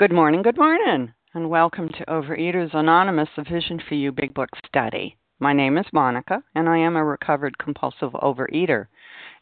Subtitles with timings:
[0.00, 4.48] Good morning, good morning, and welcome to Overeaters Anonymous, a Vision for You Big Book
[4.66, 5.18] study.
[5.40, 8.86] My name is Monica, and I am a recovered compulsive overeater.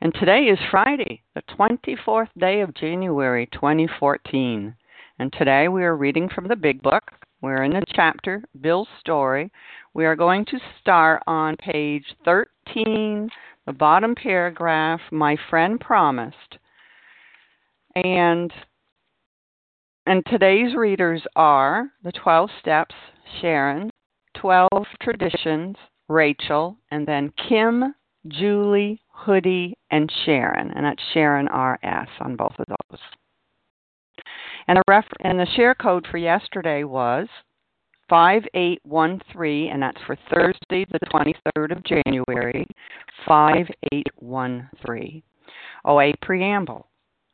[0.00, 4.74] And today is Friday, the 24th day of January 2014.
[5.21, 7.04] And today we are reading from the Big Book.
[7.40, 9.52] We're in the chapter, Bill's Story.
[9.95, 13.30] We are going to start on page 13,
[13.64, 16.59] the bottom paragraph, My Friend Promised.
[17.95, 18.52] And
[20.09, 22.95] and today's readers are the 12 Steps,
[23.41, 23.91] Sharon,
[24.38, 24.69] 12
[25.02, 25.77] Traditions,
[26.09, 27.95] Rachel, and then Kim,
[28.27, 30.70] Julie, Hoodie, and Sharon.
[30.70, 33.00] And that's Sharon RS on both of those.
[34.66, 37.28] And the, ref- and the share code for yesterday was
[38.09, 42.66] 5813, and that's for Thursday, the 23rd of January,
[43.27, 45.22] 5813.
[45.84, 46.86] OA Preamble.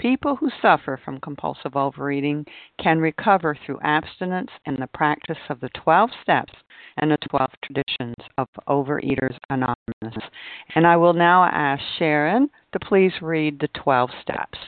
[0.00, 2.46] People who suffer from compulsive overeating
[2.82, 6.54] can recover through abstinence and the practice of the 12 steps
[6.96, 10.24] and the 12 traditions of Overeaters Anonymous.
[10.74, 14.58] And I will now ask Sharon to please read the 12 steps.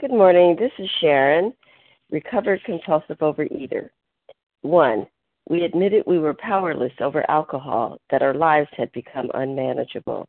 [0.00, 0.54] Good morning.
[0.56, 1.52] This is Sharon,
[2.12, 3.90] recovered compulsive overeater.
[4.62, 5.08] One,
[5.48, 10.28] we admitted we were powerless over alcohol, that our lives had become unmanageable.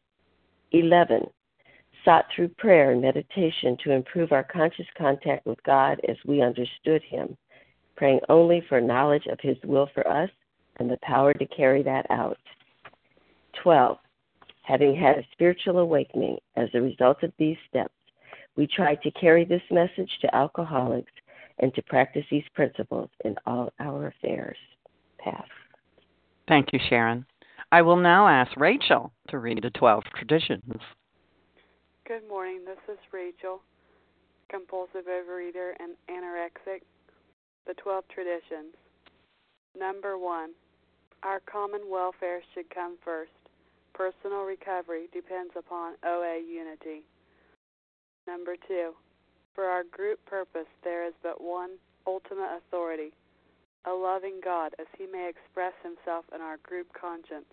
[0.71, 1.25] 11.
[2.03, 7.03] Sought through prayer and meditation to improve our conscious contact with God as we understood
[7.03, 7.37] Him,
[7.95, 10.29] praying only for knowledge of His will for us
[10.77, 12.37] and the power to carry that out.
[13.61, 13.97] 12.
[14.63, 17.93] Having had a spiritual awakening as a result of these steps,
[18.55, 21.11] we try to carry this message to alcoholics
[21.59, 24.57] and to practice these principles in all our affairs.
[25.19, 25.45] Pass.
[26.47, 27.25] Thank you, Sharon.
[27.73, 30.73] I will now ask Rachel to read the 12 traditions.
[32.05, 32.65] Good morning.
[32.65, 33.61] This is Rachel,
[34.49, 36.81] compulsive overeater and anorexic.
[37.65, 38.75] The 12 traditions.
[39.79, 40.49] Number one,
[41.23, 43.31] our common welfare should come first.
[43.93, 47.03] Personal recovery depends upon OA unity.
[48.27, 48.91] Number two,
[49.55, 53.13] for our group purpose, there is but one ultimate authority
[53.85, 57.49] a loving God, as he may express himself in our group conscience.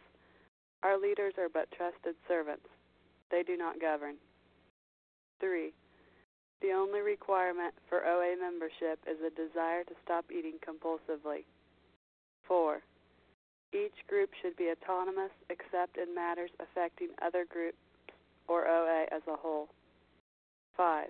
[0.82, 2.66] Our leaders are but trusted servants,
[3.30, 4.14] they do not govern.
[5.40, 5.72] 3.
[6.60, 11.44] The only requirement for OA membership is a desire to stop eating compulsively.
[12.46, 12.80] 4.
[13.72, 17.78] Each group should be autonomous except in matters affecting other groups
[18.48, 19.68] or OA as a whole.
[20.76, 21.08] 5.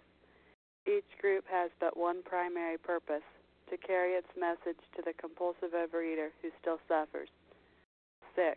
[0.86, 3.22] Each group has but one primary purpose
[3.70, 7.28] to carry its message to the compulsive overeater who still suffers.
[8.34, 8.56] 6.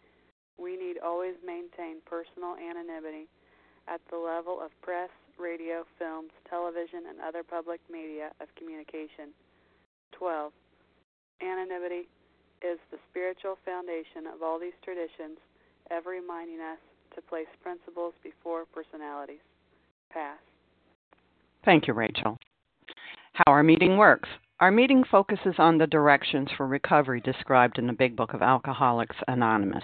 [0.57, 3.27] We need always maintain personal anonymity
[3.87, 5.09] at the level of press,
[5.39, 9.33] radio, films, television, and other public media of communication.
[10.17, 10.51] 12.
[11.41, 12.07] Anonymity
[12.61, 15.37] is the spiritual foundation of all these traditions,
[15.89, 16.77] ever reminding us
[17.15, 19.41] to place principles before personalities.
[20.13, 20.37] Pass.
[21.65, 22.37] Thank you, Rachel.
[23.33, 24.29] How our meeting works.
[24.59, 29.15] Our meeting focuses on the directions for recovery described in the Big Book of Alcoholics
[29.27, 29.83] Anonymous.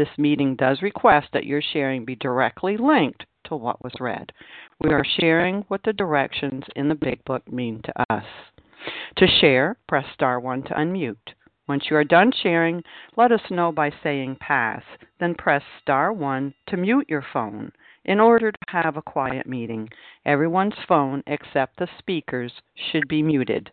[0.00, 4.32] This meeting does request that your sharing be directly linked to what was read.
[4.80, 8.24] We are sharing what the directions in the Big Book mean to us.
[9.18, 11.34] To share, press star 1 to unmute.
[11.68, 12.82] Once you are done sharing,
[13.18, 14.82] let us know by saying pass,
[15.18, 17.70] then press star 1 to mute your phone.
[18.06, 19.90] In order to have a quiet meeting,
[20.24, 22.54] everyone's phone except the speaker's
[22.90, 23.70] should be muted.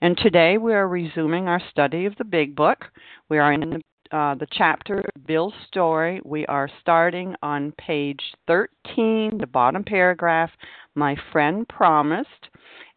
[0.00, 2.86] And today we are resuming our study of the Big Book.
[3.28, 3.82] We are in the
[4.12, 6.20] uh, the chapter Bill's story.
[6.24, 10.50] We are starting on page 13, the bottom paragraph.
[10.94, 12.48] My friend promised,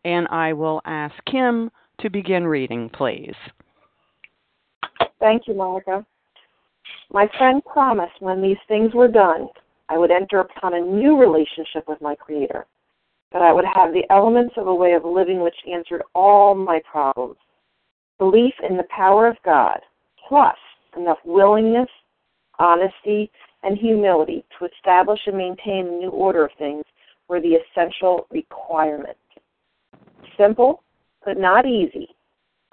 [0.06, 1.70] and I will ask Kim
[2.00, 3.36] to begin reading, please.
[5.20, 6.06] Thank you, Monica.
[7.14, 9.48] My friend promised when these things were done,
[9.90, 12.66] I would enter upon a new relationship with my Creator,
[13.34, 16.80] that I would have the elements of a way of living which answered all my
[16.90, 17.36] problems.
[18.18, 19.80] Belief in the power of God,
[20.28, 20.56] plus
[20.98, 21.90] enough willingness,
[22.60, 23.32] honesty,
[23.64, 26.84] and humility to establish and maintain a new order of things
[27.28, 29.20] were the essential requirements.
[30.38, 30.84] Simple,
[31.26, 32.08] but not easy.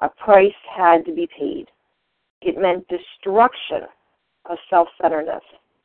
[0.00, 1.66] A price had to be paid.
[2.40, 3.88] It meant destruction
[4.48, 5.42] of self centeredness.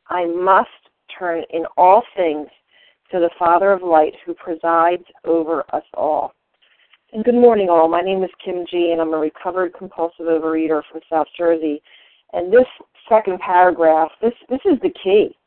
[0.09, 0.69] I must
[1.17, 2.47] turn in all things
[3.11, 6.33] to the Father of light who presides over us all.
[7.11, 7.87] And good morning, all.
[7.87, 11.81] My name is Kim G., and I'm a recovered compulsive overeater from South Jersey.
[12.33, 12.65] And this
[13.07, 15.37] second paragraph, this this is the key.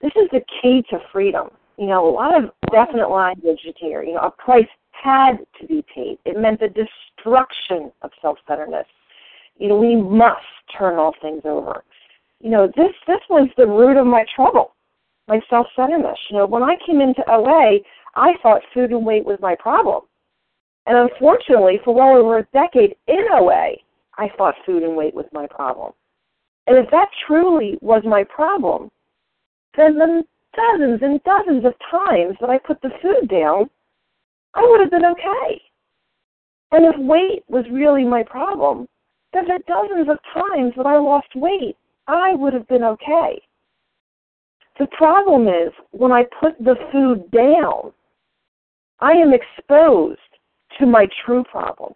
[0.00, 1.50] This is the key to freedom.
[1.76, 4.02] You know, a lot of definite language here.
[4.02, 6.18] You know, a price had to be paid.
[6.24, 8.86] It meant the destruction of self-centeredness.
[9.58, 10.40] You know, we must
[10.76, 11.84] turn all things over.
[12.40, 14.74] You know, this this was the root of my trouble,
[15.28, 16.18] my self-centeredness.
[16.30, 17.78] You know, when I came into OA,
[18.14, 20.02] I thought food and weight was my problem.
[20.86, 23.72] And unfortunately, for well over a decade in OA,
[24.16, 25.92] I thought food and weight was my problem.
[26.66, 28.90] And if that truly was my problem,
[29.76, 30.22] then the
[30.54, 33.70] dozens and dozens of times that I put the food down,
[34.54, 35.62] I would have been okay.
[36.72, 38.86] And if weight was really my problem,
[39.32, 41.76] then the dozens of times that I lost weight,
[42.06, 43.40] I would have been okay.
[44.78, 47.92] The problem is when I put the food down,
[49.00, 50.20] I am exposed
[50.78, 51.94] to my true problem.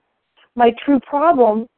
[0.55, 1.69] My true problem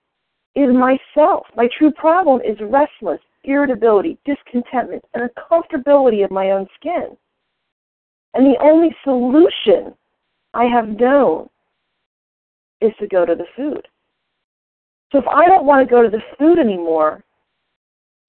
[0.56, 1.46] is myself.
[1.54, 7.16] My true problem is restless, irritability, discontentment, and a comfortability of my own skin.
[8.34, 9.94] And the only solution
[10.54, 11.48] I have known
[12.80, 13.86] is to go to the food.
[15.12, 17.22] So if I don't want to go to the food anymore,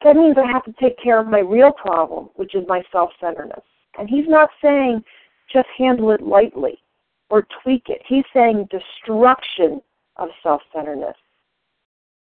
[0.04, 3.10] that means I have to take care of my real problem, which is my self
[3.20, 3.64] centeredness.
[3.98, 5.04] And he's not saying
[5.52, 6.78] just handle it lightly
[7.30, 8.02] or tweak it.
[8.08, 9.82] He's saying destruction
[10.18, 11.16] of self centeredness.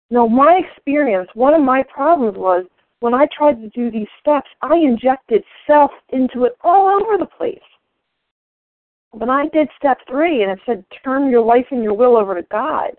[0.10, 2.66] Now, my experience, one of my problems was
[3.02, 7.26] when I tried to do these steps, I injected self into it all over the
[7.26, 7.60] place.
[9.12, 12.36] When I did step three and it said turn your life and your will over
[12.36, 12.92] to God,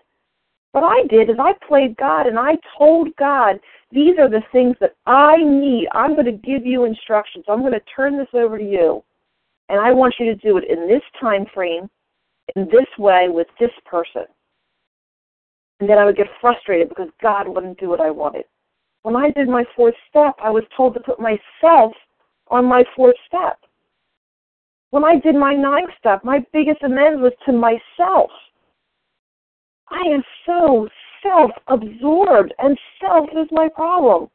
[0.71, 3.59] What I did is I played God and I told God,
[3.91, 5.87] these are the things that I need.
[5.93, 7.45] I'm going to give you instructions.
[7.47, 9.03] I'm going to turn this over to you.
[9.69, 11.89] And I want you to do it in this time frame,
[12.55, 14.25] in this way, with this person.
[15.79, 18.45] And then I would get frustrated because God wouldn't do what I wanted.
[19.03, 21.93] When I did my fourth step, I was told to put myself
[22.49, 23.57] on my fourth step.
[24.91, 28.31] When I did my ninth step, my biggest amends was to myself.
[29.89, 30.89] I am so
[31.23, 34.29] self absorbed, and self is my problem.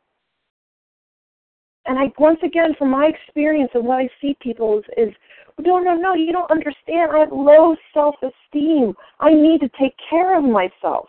[1.87, 5.15] And I, once again, from my experience and what I see people is, is
[5.59, 7.11] no, no, no, you don't understand.
[7.13, 8.95] I have low self esteem.
[9.21, 11.09] I need to take care of myself.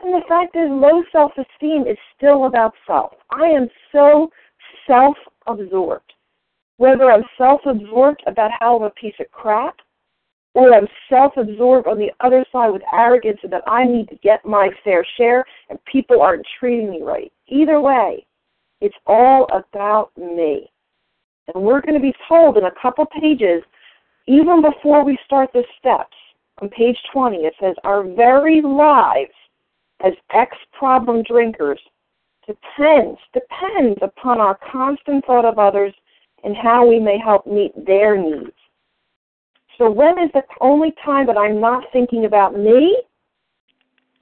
[0.00, 3.12] And the fact is, low self esteem is still about self.
[3.30, 4.30] I am so
[4.86, 6.12] self absorbed.
[6.76, 9.76] Whether I'm self absorbed about how I'm a piece of crap,
[10.54, 14.44] or I'm self absorbed on the other side with arrogance that I need to get
[14.44, 17.32] my fair share and people aren't treating me right.
[17.48, 18.26] Either way,
[18.80, 20.70] it's all about me.
[21.54, 23.62] And we're going to be told in a couple pages,
[24.26, 26.16] even before we start the steps,
[26.60, 29.30] on page 20, it says, Our very lives
[30.04, 31.80] as ex problem drinkers
[32.46, 35.92] depends, depends upon our constant thought of others
[36.44, 38.52] and how we may help meet their needs.
[39.78, 42.96] So when is the only time that I'm not thinking about me?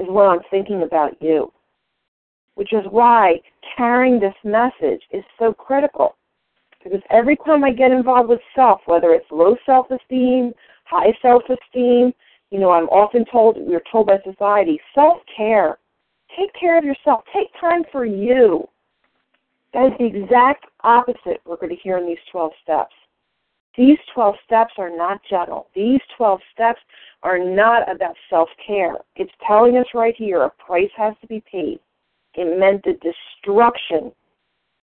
[0.00, 1.52] Is when I'm thinking about you.
[2.54, 3.40] Which is why
[3.76, 6.16] carrying this message is so critical.
[6.82, 10.52] Because every time I get involved with self, whether it's low self esteem,
[10.84, 12.12] high self esteem,
[12.54, 15.76] you know, I'm often told, we're told by society, self care.
[16.38, 17.24] Take care of yourself.
[17.34, 18.68] Take time for you.
[19.72, 22.94] That is the exact opposite we're going to hear in these 12 steps.
[23.76, 25.66] These 12 steps are not gentle.
[25.74, 26.78] These 12 steps
[27.24, 28.98] are not about self care.
[29.16, 31.80] It's telling us right here a price has to be paid.
[32.34, 34.12] It meant the destruction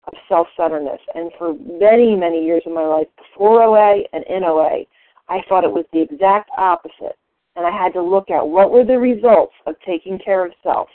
[0.09, 1.01] of self centeredness.
[1.15, 4.87] And for many, many years of my life, before OA and in OA,
[5.29, 7.17] I thought it was the exact opposite.
[7.57, 10.89] And I had to look at what were the results of taking care of self.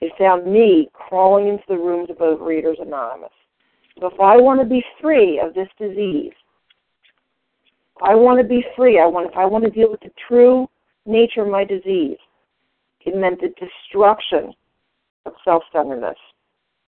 [0.00, 3.30] It found me crawling into the rooms of Overeaters Anonymous.
[4.00, 6.32] So if I want to be free of this disease,
[8.02, 8.98] I want to be free.
[8.98, 10.68] I want if I want to deal with the true
[11.06, 12.16] nature of my disease,
[13.04, 14.52] it meant the destruction
[15.26, 16.16] of self-centeredness.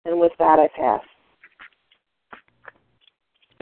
[0.06, 1.02] And with that, I pass.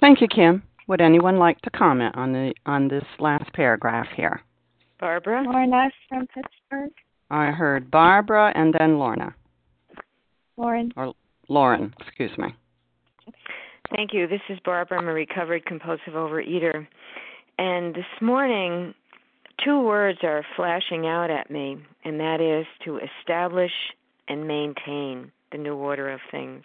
[0.01, 0.63] Thank you, Kim.
[0.89, 4.43] Would anyone like to comment on the on this last paragraph here?
[5.03, 5.43] Barbara?
[5.43, 6.93] Lorna from Pittsburgh.
[7.29, 9.35] I heard Barbara and then Lorna.
[10.57, 10.93] Lauren.
[10.97, 11.13] Or
[11.49, 12.55] Lauren, excuse me.
[13.97, 14.29] Thank you.
[14.29, 15.01] This is Barbara.
[15.01, 16.87] I'm a recovered compulsive overeater.
[17.59, 18.95] And this morning,
[19.65, 23.73] two words are flashing out at me, and that is to establish
[24.29, 26.63] and maintain the new order of things.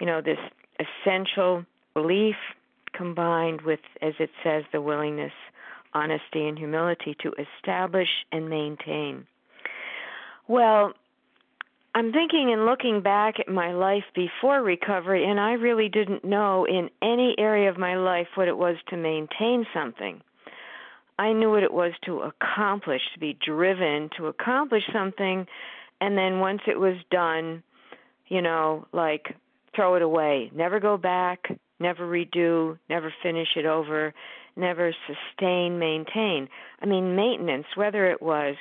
[0.00, 0.38] You know, this
[0.78, 2.36] essential belief
[2.92, 5.32] combined with, as it says, the willingness,
[5.94, 9.26] honesty, and humility to establish and maintain.
[10.46, 10.92] Well,
[11.94, 16.64] I'm thinking and looking back at my life before recovery, and I really didn't know
[16.64, 20.20] in any area of my life what it was to maintain something.
[21.18, 25.46] I knew what it was to accomplish, to be driven to accomplish something,
[26.00, 27.64] and then once it was done,
[28.28, 29.34] you know, like
[29.74, 31.48] throw it away, never go back,
[31.80, 34.14] never redo, never finish it over,
[34.58, 36.48] never sustain, maintain.
[36.82, 38.56] I mean, maintenance, whether it was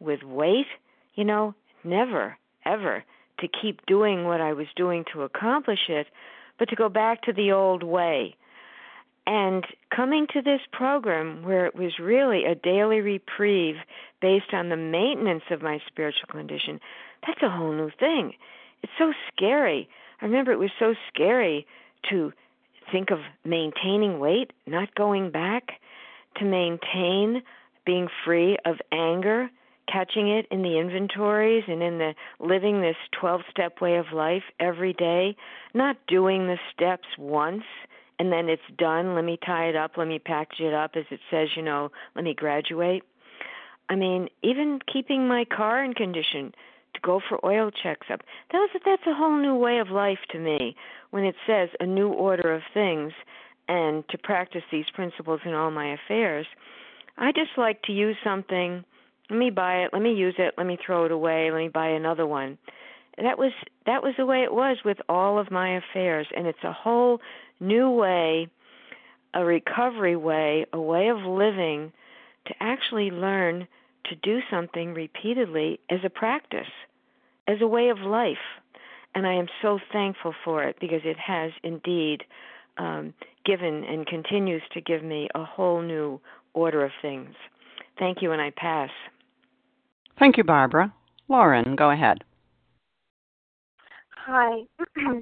[0.00, 0.66] with weight,
[1.14, 3.04] you know, never ever
[3.40, 6.06] to keep doing what I was doing to accomplish it,
[6.58, 8.36] but to go back to the old way.
[9.26, 13.76] And coming to this program where it was really a daily reprieve
[14.20, 16.78] based on the maintenance of my spiritual condition,
[17.26, 18.34] that's a whole new thing.
[18.82, 19.88] It's so scary.
[20.20, 21.66] I remember it was so scary
[22.10, 22.32] to
[22.90, 25.72] think of maintaining weight, not going back,
[26.36, 27.42] to maintain
[27.86, 29.50] being free of anger,
[29.90, 34.42] catching it in the inventories and in the living this 12 step way of life
[34.58, 35.36] every day,
[35.74, 37.64] not doing the steps once
[38.18, 41.04] and then it's done, let me tie it up, let me package it up as
[41.10, 43.02] it says, you know, let me graduate.
[43.88, 46.54] I mean, even keeping my car in condition
[46.94, 48.20] to go for oil checks up.
[48.52, 50.76] That That's that's a whole new way of life to me
[51.10, 53.12] when it says a new order of things
[53.68, 56.46] and to practice these principles in all my affairs.
[57.16, 58.84] I just like to use something.
[59.30, 59.90] Let me buy it.
[59.92, 60.54] Let me use it.
[60.58, 61.50] Let me throw it away.
[61.50, 62.58] Let me buy another one.
[63.16, 63.52] That was
[63.86, 67.20] that was the way it was with all of my affairs and it's a whole
[67.60, 68.48] new way
[69.32, 71.92] a recovery way a way of living
[72.46, 73.68] to actually learn
[74.06, 76.70] to do something repeatedly as a practice,
[77.48, 78.36] as a way of life.
[79.14, 82.24] And I am so thankful for it because it has indeed
[82.78, 86.20] um, given and continues to give me a whole new
[86.54, 87.34] order of things.
[87.98, 88.90] Thank you, and I pass.
[90.18, 90.92] Thank you, Barbara.
[91.28, 92.24] Lauren, go ahead.
[94.26, 94.62] Hi,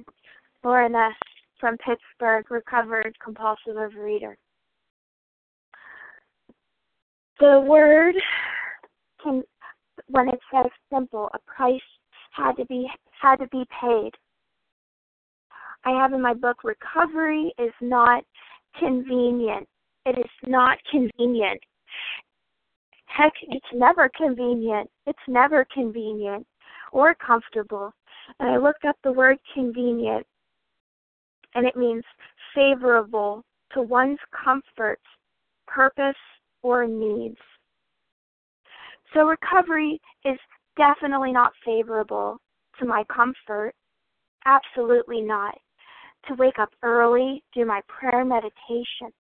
[0.64, 1.12] Lauren S.
[1.58, 4.34] from Pittsburgh, recovered compulsive overeater.
[7.40, 8.14] The word
[9.22, 9.42] can,
[10.08, 11.80] when it says simple, a price
[12.32, 12.88] had to be
[13.20, 14.10] had to be paid.
[15.84, 18.24] I have in my book recovery is not
[18.78, 19.68] convenient.
[20.06, 21.60] It is not convenient.
[23.06, 24.88] Heck, it's never convenient.
[25.06, 26.46] It's never convenient
[26.92, 27.92] or comfortable.
[28.38, 30.26] And I looked up the word convenient,
[31.54, 32.04] and it means
[32.54, 35.02] favorable to one's comforts,
[35.66, 36.16] purpose,
[36.62, 37.36] or needs.
[39.14, 40.38] So recovery is
[40.76, 42.38] definitely not favorable
[42.78, 43.75] to my comfort.
[44.47, 45.57] Absolutely not.
[46.28, 49.12] To wake up early, do my prayer meditation,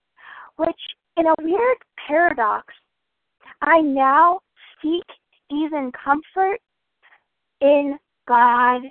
[0.56, 0.80] which,
[1.16, 2.72] in a weird paradox,
[3.60, 4.40] I now
[4.80, 5.04] seek
[5.50, 6.60] even comfort
[7.60, 8.82] in God,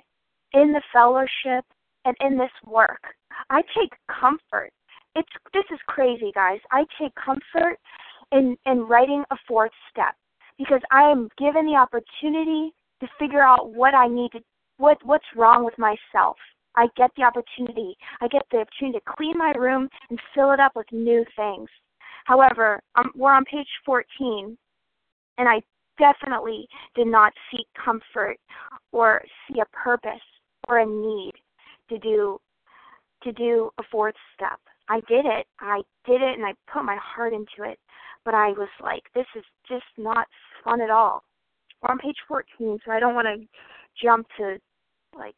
[0.52, 1.64] in the fellowship,
[2.04, 3.00] and in this work.
[3.50, 4.70] I take comfort.
[5.14, 6.60] It's this is crazy, guys.
[6.70, 7.78] I take comfort
[8.30, 10.14] in in writing a fourth step
[10.62, 14.40] because I am given the opportunity to figure out what I need to
[14.78, 16.36] what what's wrong with myself.
[16.76, 17.96] I get the opportunity.
[18.20, 21.68] I get the opportunity to clean my room and fill it up with new things.
[22.24, 24.56] However, um, we're on page 14,
[25.38, 25.60] and I
[25.98, 28.38] definitely did not seek comfort
[28.92, 30.12] or see a purpose
[30.68, 31.32] or a need
[31.90, 32.40] to do
[33.22, 34.58] to do a fourth step.
[34.88, 35.46] I did it.
[35.60, 37.78] I did it and I put my heart into it.
[38.24, 40.26] But I was like, this is just not
[40.64, 41.24] fun at all.
[41.82, 43.46] We're on page 14, so I don't want to
[44.00, 44.58] jump to
[45.16, 45.34] like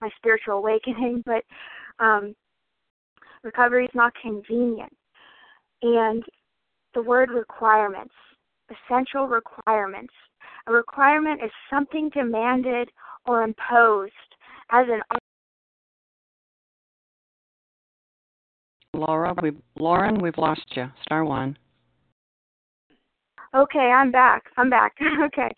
[0.00, 1.44] my spiritual awakening, but
[1.98, 2.34] um,
[3.42, 4.92] recovery is not convenient.
[5.82, 6.22] And
[6.94, 8.14] the word requirements
[8.70, 10.12] essential requirements.
[10.66, 12.90] A requirement is something demanded
[13.26, 14.12] or imposed
[14.70, 15.00] as an
[18.94, 20.90] Laura, we Lauren, we've lost you.
[21.02, 21.56] Star one.
[23.56, 24.44] Okay, I'm back.
[24.58, 24.94] I'm back.
[25.24, 25.50] okay.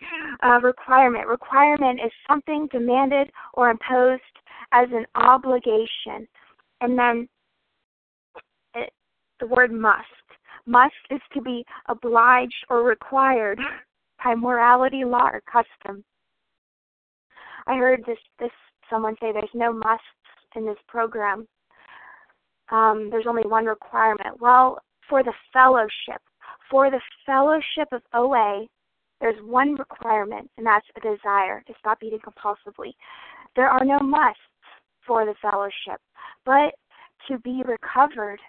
[0.44, 1.26] Uh, requirement.
[1.26, 4.22] Requirement is something demanded or imposed
[4.72, 6.28] as an obligation.
[6.80, 7.28] And then
[8.74, 8.92] it,
[9.40, 10.04] the word must.
[10.66, 13.58] Must is to be obliged or required
[14.24, 16.04] by morality, law, or custom.
[17.66, 18.50] I heard this this
[18.88, 20.04] someone say there's no musts
[20.54, 21.48] in this program.
[22.70, 24.40] Um, there's only one requirement.
[24.40, 26.22] Well, for the fellowship,
[26.70, 28.66] for the fellowship of OA,
[29.20, 32.92] there's one requirement, and that's a desire to stop eating compulsively.
[33.56, 34.40] There are no musts
[35.06, 36.00] for the fellowship,
[36.44, 36.74] but
[37.28, 38.40] to be recovered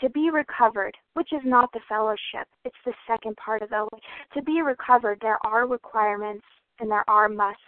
[0.00, 3.88] to be recovered, which is not the fellowship, it's the second part of the
[4.34, 6.44] to be recovered, there are requirements
[6.80, 7.60] and there are musts,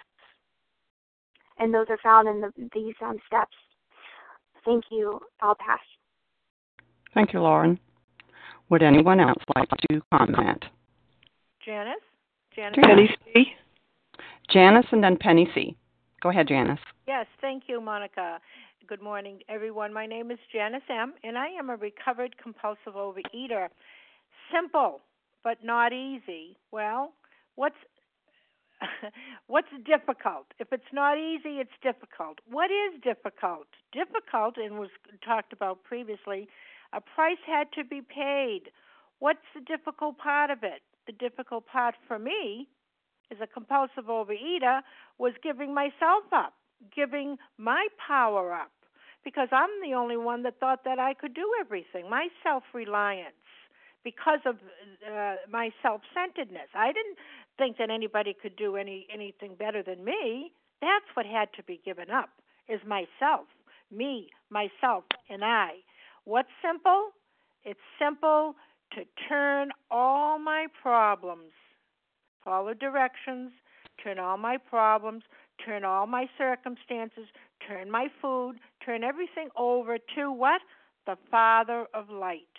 [1.59, 3.57] and those are found in the, these um, steps.
[4.65, 5.21] Thank you.
[5.41, 5.79] I'll pass.
[7.15, 7.79] Thank you, Lauren.
[8.69, 10.65] Would anyone else like to comment?
[11.65, 11.95] Janice?
[12.55, 12.79] Janice?
[12.83, 13.47] Penny C.
[14.51, 15.77] Janice and then Penny C.
[16.21, 16.81] Go ahead, Janice.
[17.07, 18.41] Yes, thank you, Monica.
[18.89, 19.93] Good morning, everyone.
[19.93, 23.69] My name is Janice M., and I am a recovered compulsive overeater.
[24.53, 25.01] Simple,
[25.45, 26.57] but not easy.
[26.73, 27.13] Well,
[27.55, 27.77] what's
[29.47, 30.47] what's difficult?
[30.59, 32.39] If it's not easy, it's difficult.
[32.51, 33.67] What is difficult?
[33.93, 34.91] Difficult, and was
[35.25, 36.49] talked about previously,
[36.93, 38.71] a price had to be paid.
[39.19, 40.83] What's the difficult part of it?
[41.07, 42.69] The difficult part for me,
[43.31, 44.81] as a compulsive overeater,
[45.19, 46.55] was giving myself up,
[46.95, 48.71] giving my power up
[49.25, 52.09] because I'm the only one that thought that I could do everything.
[52.09, 53.35] My self reliance,
[54.05, 54.55] because of
[55.03, 56.71] uh, my self centeredness.
[56.75, 57.19] I didn't
[57.59, 60.53] think that anybody could do any anything better than me.
[60.81, 62.31] That's what had to be given up
[62.69, 63.47] is myself,
[63.91, 65.83] me, myself, and I.
[66.27, 67.11] What's simple?
[67.63, 68.57] It's simple
[68.95, 71.53] to turn all my problems,
[72.45, 73.53] follow directions,
[74.03, 75.23] turn all my problems,
[75.65, 77.27] turn all my circumstances,
[77.69, 80.61] turn my food, turn everything over to what?
[81.07, 82.57] The Father of light,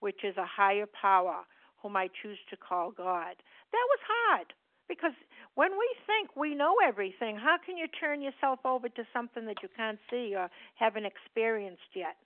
[0.00, 1.44] which is a higher power,
[1.82, 3.36] whom I choose to call God.
[3.72, 4.46] That was hard
[4.88, 5.12] because
[5.56, 9.62] when we think we know everything, how can you turn yourself over to something that
[9.62, 12.16] you can't see or haven't experienced yet?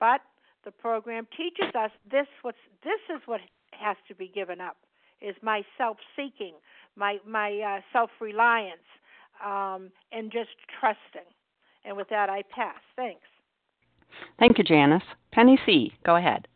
[0.00, 0.20] But
[0.64, 3.40] the program teaches us this what's this is what
[3.72, 4.76] has to be given up
[5.20, 6.54] is my self-seeking,
[6.96, 8.86] my my uh, self-reliance,
[9.44, 11.28] um, and just trusting.
[11.84, 12.80] And with that, I pass.
[12.96, 13.22] Thanks.
[14.38, 15.02] Thank you, Janice.
[15.32, 16.48] Penny C., go ahead.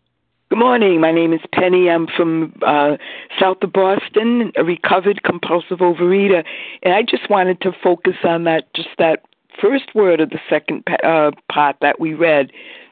[0.51, 1.01] Good morning.
[1.01, 1.89] My name is Penny.
[1.89, 2.97] I'm from uh,
[3.39, 6.45] south of Boston, a recovered compulsive overeater,
[6.83, 9.25] and I just wanted to focus on that, just that
[9.61, 12.51] first word of the second uh, part that we read,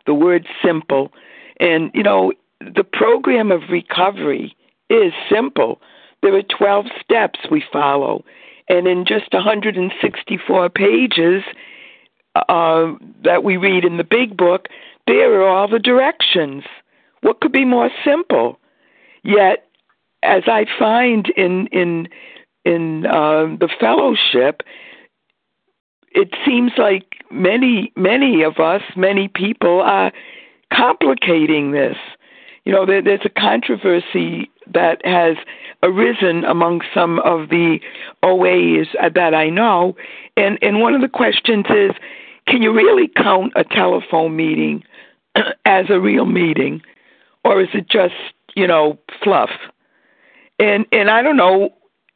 [0.08, 1.12] the word simple.
[1.60, 4.56] And you know, the program of recovery
[4.90, 5.80] is simple.
[6.22, 8.24] There are 12 steps we follow,
[8.68, 11.44] and in just 164 pages
[12.34, 12.92] uh,
[13.22, 14.66] that we read in the big book,
[15.06, 16.64] there are all the directions
[17.22, 18.58] what could be more simple?
[19.24, 19.66] Yet,
[20.22, 22.08] as I find in in
[22.64, 24.62] in uh, the fellowship,
[26.18, 30.12] it seems like many many of us, many people, are
[30.72, 31.96] complicating this.
[32.64, 35.36] You know, there, there's a controversy that has
[35.82, 37.78] arisen among some of the
[38.22, 39.96] OAs that I know,
[40.36, 41.92] and and one of the questions is,
[42.46, 44.84] can you really count a telephone meeting
[45.64, 46.82] as a real meeting?
[47.44, 48.14] or is it just
[48.54, 49.50] you know fluff?
[50.58, 51.70] And and I don't know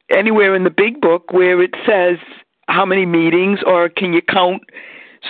[0.09, 2.17] anywhere in the big book where it says
[2.67, 4.63] how many meetings or can you count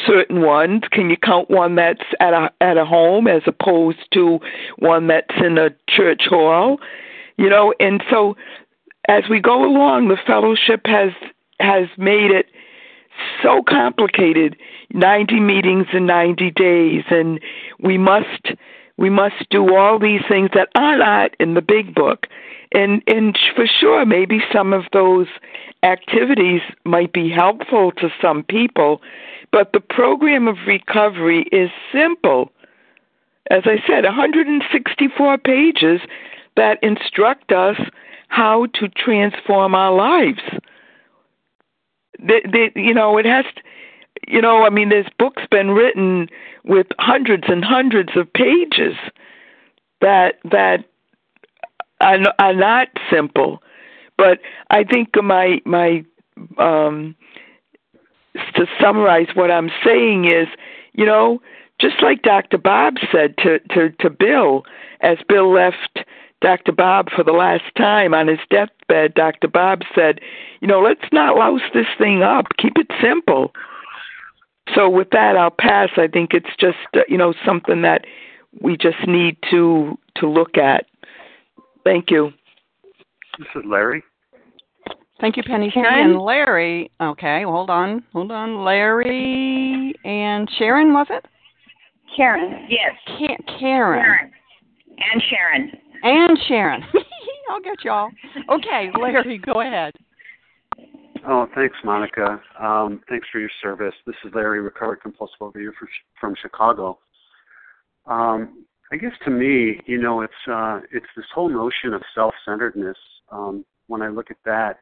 [0.06, 0.84] certain ones?
[0.92, 4.40] Can you count one that's at a at a home as opposed to
[4.78, 6.80] one that's in a church hall?
[7.38, 8.36] You know, and so
[9.08, 11.12] as we go along, the fellowship has
[11.60, 12.48] has made it
[13.42, 14.58] so complicated
[14.92, 17.40] 90 meetings in 90 days and
[17.80, 18.54] we must
[18.98, 22.28] we must do all these things that are not in the big book.
[22.72, 25.28] And and for sure maybe some of those
[25.84, 29.02] activities might be helpful to some people,
[29.52, 32.52] but the program of recovery is simple.
[33.52, 36.02] As I said, 164 pages
[36.56, 37.78] that instruct us
[38.30, 40.42] how to transform our lives.
[42.20, 43.62] The, the, you know, it has to,
[44.28, 46.30] you know, I mean, there's books been written
[46.64, 48.96] with hundreds and hundreds of pages
[50.02, 50.86] that that
[52.00, 53.62] are, are not simple.
[54.18, 56.04] But I think my my
[56.58, 57.16] um,
[58.56, 60.48] to summarize what I'm saying is,
[60.94, 61.42] you know,
[61.80, 62.58] just like Dr.
[62.58, 64.64] Bob said to to to Bill,
[65.02, 66.00] as Bill left
[66.42, 66.72] Dr.
[66.72, 69.48] Bob for the last time on his deathbed, Dr.
[69.48, 70.20] Bob said,
[70.60, 72.48] you know, let's not louse this thing up.
[72.58, 73.54] Keep it simple.
[74.76, 75.90] So with that, I'll pass.
[75.98, 78.06] I think it's just uh, you know something that
[78.62, 80.86] we just need to to look at.
[81.84, 82.32] Thank you.
[83.40, 84.04] This is Larry.
[85.22, 85.70] Thank you, Penny.
[85.74, 86.92] Sharon and Larry.
[87.02, 88.64] Okay, hold on, hold on.
[88.64, 91.26] Larry and Sharon was it?
[92.16, 92.68] Karen.
[92.70, 92.92] Yes.
[93.08, 94.04] Ka- Karen.
[94.04, 94.32] Sharon.
[95.14, 95.72] And Sharon.
[96.04, 96.84] And Sharon.
[97.50, 98.10] I'll get y'all.
[98.50, 99.94] Okay, Larry, go ahead.
[101.28, 102.42] Oh, thanks, Monica.
[102.60, 103.94] Um, thanks for your service.
[104.06, 105.88] This is Larry, recovered compulsive overeater from,
[106.20, 107.00] from Chicago.
[108.06, 112.98] Um, I guess to me, you know, it's uh, it's this whole notion of self-centeredness.
[113.34, 114.80] Um, when I look at that,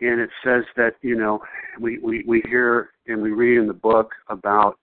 [0.00, 1.40] and it says that you know,
[1.80, 4.78] we, we we hear and we read in the book about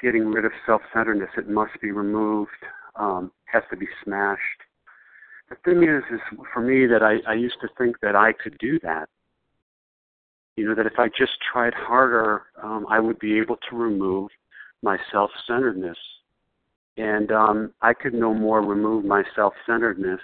[0.00, 1.30] getting rid of self-centeredness.
[1.36, 2.50] It must be removed.
[2.96, 4.40] Um, has to be smashed.
[5.48, 6.20] The thing is, is
[6.52, 9.08] for me that I, I used to think that I could do that
[10.60, 14.30] you know that if I just tried harder, um, I would be able to remove
[14.82, 15.96] my self-centeredness,
[16.98, 20.20] and um, I could no more remove my self-centeredness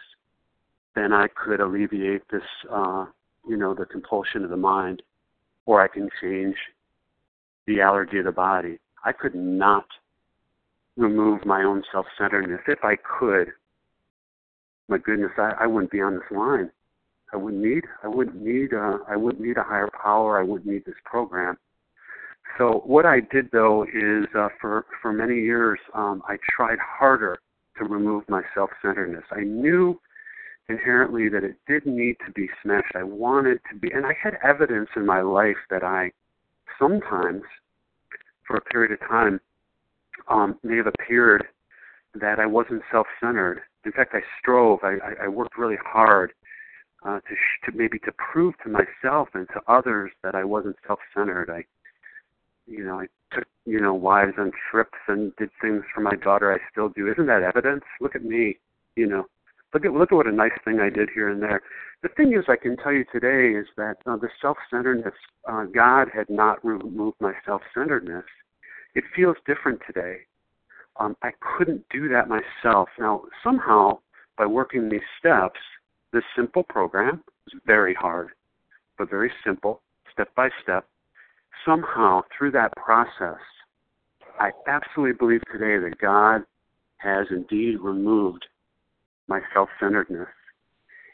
[0.97, 3.05] than I could alleviate this, uh,
[3.47, 5.03] you know, the compulsion of the mind,
[5.67, 6.57] or I can change
[7.67, 8.79] the allergy of the body.
[9.05, 9.85] I could not
[10.97, 12.63] remove my own self-centeredness.
[12.67, 13.49] If I could,
[14.89, 16.71] my goodness, I, I wouldn't be on this line.
[17.33, 20.39] I wouldn't need I wouldn't need uh, I wouldn't need a higher power.
[20.39, 21.59] I wouldn't need this program.
[22.57, 27.41] So what I did though is uh, for for many years um, I tried harder
[27.79, 29.25] to remove my self-centeredness.
[29.33, 30.01] I knew
[30.69, 32.95] inherently that it did need to be smashed.
[32.95, 36.13] I wanted to be, and I had evidence in my life that I
[36.79, 37.43] sometimes,
[38.47, 39.41] for a period of time,
[40.29, 41.45] um, may have appeared
[42.15, 43.61] that I wasn't self-centered.
[43.85, 44.81] In fact, I strove.
[44.83, 46.33] I, I, I worked really hard
[47.05, 50.77] uh, to sh- to maybe to prove to myself and to others that I wasn't
[50.87, 51.51] self-centered.
[51.51, 51.65] I,
[52.67, 56.53] you know, I took you know wives on trips and did things for my daughter.
[56.53, 57.11] I still do.
[57.11, 57.85] Isn't that evidence?
[58.01, 58.57] Look at me.
[58.97, 59.27] You know,
[59.77, 61.61] look at look at what a nice thing I did here and there.
[62.03, 65.13] The thing is, I can tell you today is that uh, the self-centeredness.
[65.47, 68.25] Uh, God had not removed my self-centeredness.
[68.95, 70.21] It feels different today.
[70.99, 72.89] Um, I couldn't do that myself.
[72.99, 73.99] Now, somehow,
[74.39, 75.61] by working these steps,
[76.13, 77.23] this simple program.
[77.47, 78.29] is very hard,
[78.97, 80.87] but very simple, step by step.
[81.67, 83.41] Somehow, through that process,
[84.41, 86.45] I absolutely believe today that God
[86.99, 88.47] has indeed removed
[89.29, 90.29] my self centeredness.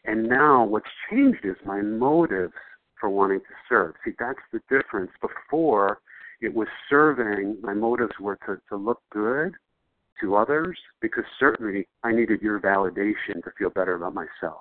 [0.04, 2.54] And now what's changed is my motives
[3.00, 3.94] for wanting to serve.
[4.04, 5.10] See, that's the difference.
[5.20, 5.98] Before,
[6.40, 9.54] it was serving, my motives were to, to look good
[10.20, 14.60] to others because certainly I needed your validation to feel better about myself.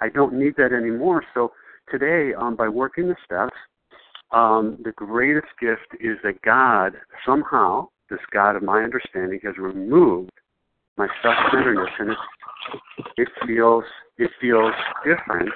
[0.00, 1.24] I don't need that anymore.
[1.34, 1.52] So
[1.90, 3.56] today, um, by working the steps,
[4.30, 6.94] um, the greatest gift is that God
[7.26, 10.32] somehow, this God of my understanding, has removed
[10.96, 12.18] my self-centeredness, and it,
[13.16, 13.84] it feels
[14.18, 14.72] it feels
[15.04, 15.50] different.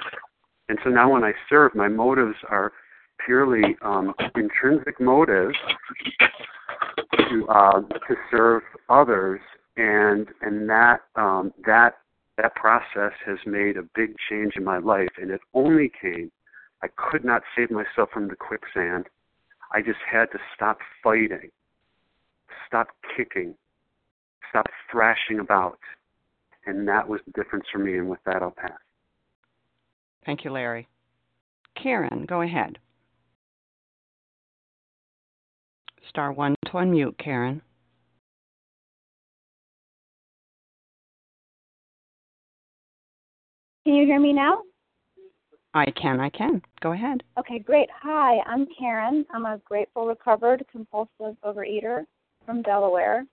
[0.67, 2.71] And so now, when I serve, my motives are
[3.25, 5.55] purely um, intrinsic motives
[7.29, 9.39] to uh, to serve others,
[9.77, 11.97] and and that um, that
[12.37, 16.31] that process has made a big change in my life, and it only came.
[16.81, 19.07] I could not save myself from the quicksand.
[19.73, 21.49] I just had to stop fighting,
[22.65, 23.55] stop kicking,
[24.49, 25.79] stop thrashing about,
[26.65, 27.97] and that was the difference for me.
[27.97, 28.71] And with that, I'll pass.
[30.25, 30.87] Thank you, Larry.
[31.81, 32.77] Karen, go ahead.
[36.09, 37.61] Star one to unmute, Karen.
[43.85, 44.63] Can you hear me now?
[45.73, 46.61] I can, I can.
[46.81, 47.23] Go ahead.
[47.37, 47.89] Okay, great.
[48.01, 49.25] Hi, I'm Karen.
[49.33, 52.05] I'm a grateful, recovered, compulsive overeater
[52.45, 53.25] from Delaware.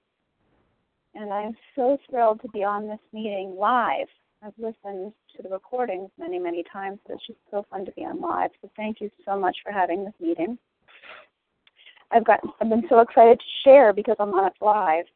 [1.17, 4.09] And I'm so thrilled to be on this meeting live.
[4.43, 8.03] I've listened to the recordings many, many times, but it's just so fun to be
[8.03, 8.51] on live.
[8.61, 10.59] So thank you so much for having this meeting.
[12.13, 15.07] I've got I've been so excited to share because I'm on it live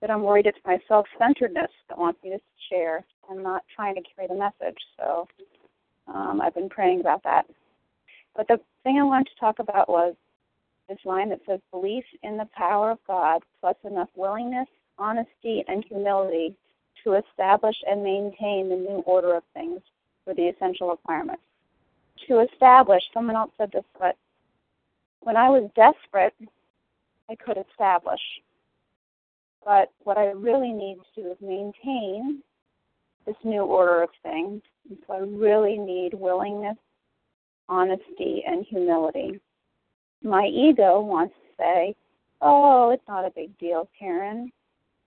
[0.00, 2.38] that I'm worried it's my self centeredness that wants me to
[2.70, 3.04] share.
[3.28, 4.78] I'm not trying to carry the message.
[4.98, 5.26] So
[6.06, 7.46] um, I've been praying about that.
[8.36, 10.14] But the thing I wanted to talk about was
[10.88, 15.84] this line that says belief in the power of God plus enough willingness, honesty, and
[15.84, 16.54] humility
[17.04, 19.80] to establish and maintain the new order of things
[20.24, 21.42] for the essential requirements.
[22.28, 24.16] To establish, someone else said this, but
[25.20, 26.34] when I was desperate,
[27.28, 28.20] I could establish.
[29.64, 32.42] But what I really need to do is maintain
[33.26, 34.62] this new order of things.
[34.88, 36.76] And so I really need willingness,
[37.68, 39.40] honesty, and humility.
[40.22, 41.96] My ego wants to say,
[42.40, 44.52] oh, it's not a big deal, Karen.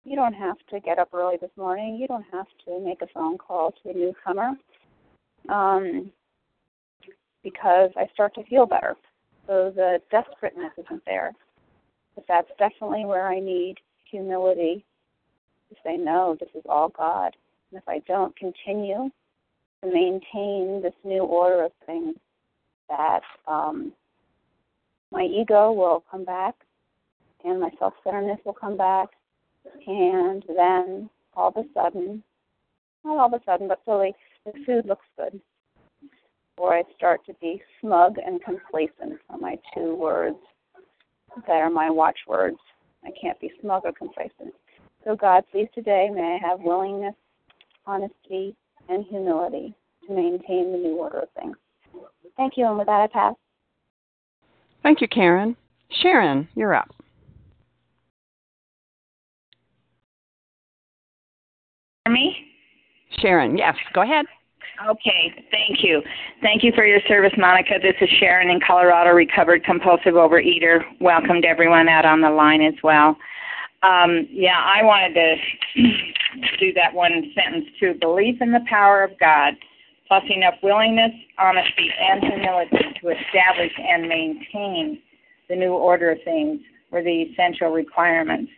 [0.05, 1.97] You don't have to get up early this morning.
[1.97, 4.53] You don't have to make a phone call to a newcomer
[5.49, 6.11] um,
[7.43, 8.97] because I start to feel better.
[9.47, 11.33] So the desperateness isn't there.
[12.15, 13.77] But that's definitely where I need
[14.11, 14.85] humility
[15.71, 17.35] to say, no, this is all God.
[17.71, 19.11] And if I don't continue
[19.83, 22.17] to maintain this new order of things,
[22.89, 23.93] that um,
[25.11, 26.55] my ego will come back
[27.45, 29.09] and my self centeredness will come back.
[29.87, 32.23] And then all of a sudden,
[33.05, 35.41] not all of a sudden, but slowly, the food looks good
[36.63, 40.37] or I start to be smug and complacent are my two words
[41.47, 42.59] that are my watchwords.
[43.05, 44.55] I can't be smug or complacent.
[45.05, 47.15] So, God, please today may I have willingness,
[47.87, 48.55] honesty,
[48.89, 49.75] and humility
[50.07, 51.57] to maintain the new order of things.
[52.37, 53.35] Thank you, and with that, I pass.
[54.83, 55.57] Thank you, Karen.
[55.91, 56.95] Sharon, you're up.
[62.09, 62.35] Me?
[63.21, 64.27] Sharon, yes, go ahead.
[64.89, 66.03] Okay, thank you.
[66.41, 67.75] Thank you for your service, Monica.
[67.81, 70.81] This is Sharon in Colorado, recovered compulsive overeater.
[71.01, 73.17] Welcome to everyone out on the line as well.
[73.85, 75.83] Um, yeah, I wanted to
[76.59, 77.95] do that one sentence too.
[78.01, 79.55] Belief in the power of God,
[80.09, 85.01] plus enough willingness, honesty, and humility to establish and maintain
[85.49, 86.61] the new order of things
[86.91, 88.51] were the essential requirements.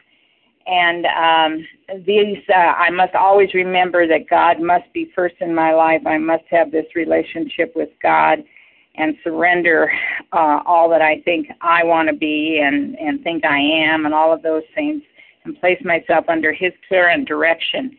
[0.66, 1.66] And um,
[2.06, 6.06] these, uh, I must always remember that God must be first in my life.
[6.06, 8.42] I must have this relationship with God
[8.96, 9.92] and surrender
[10.32, 14.14] uh, all that I think I want to be and, and think I am and
[14.14, 15.02] all of those things
[15.44, 17.96] and place myself under His care and direction.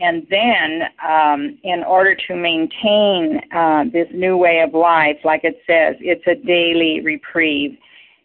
[0.00, 5.60] And then, um, in order to maintain uh, this new way of life, like it
[5.66, 7.76] says, it's a daily reprieve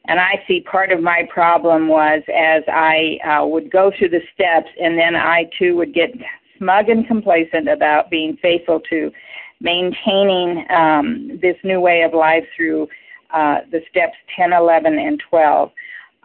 [0.06, 4.22] and I see part of my problem was as I uh, would go through the
[4.34, 6.12] steps, and then I too would get
[6.58, 9.12] smug and complacent about being faithful to
[9.62, 12.88] maintaining um, this new way of life through
[13.34, 15.72] uh, the steps 10, 11, and 12.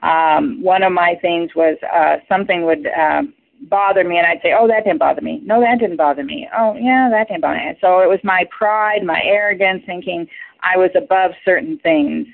[0.03, 3.23] Um, one of my things was uh, something would uh,
[3.69, 5.41] bother me, and I'd say, "Oh, that didn't bother me.
[5.45, 6.49] No, that didn't bother me.
[6.57, 10.29] Oh, yeah, that didn't bother me." So it was my pride, my arrogance, thinking
[10.63, 12.27] I was above certain things.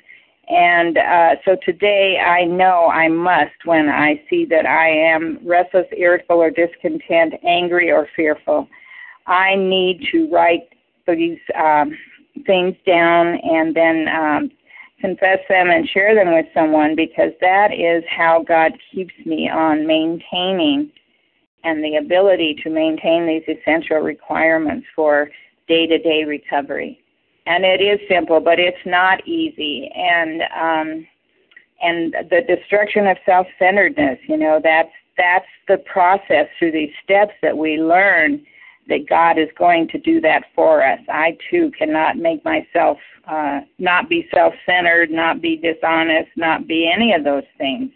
[0.49, 5.87] And uh, so today I know I must when I see that I am restless,
[5.97, 8.69] irritable, or discontent, angry, or fearful.
[9.27, 10.69] I need to write
[11.07, 11.97] these um,
[12.47, 14.51] things down and then um,
[15.01, 19.87] confess them and share them with someone because that is how God keeps me on
[19.87, 20.91] maintaining
[21.63, 25.31] and the ability to maintain these essential requirements for
[25.67, 27.04] day to day recovery.
[27.47, 29.91] And it is simple, but it's not easy.
[29.95, 31.07] And um,
[31.83, 37.35] and the destruction of self centeredness, you know, that's that's the process through these steps
[37.43, 38.45] that we learn
[38.89, 41.01] that God is going to do that for us.
[41.09, 46.91] I too cannot make myself uh, not be self centered, not be dishonest, not be
[46.93, 47.91] any of those things.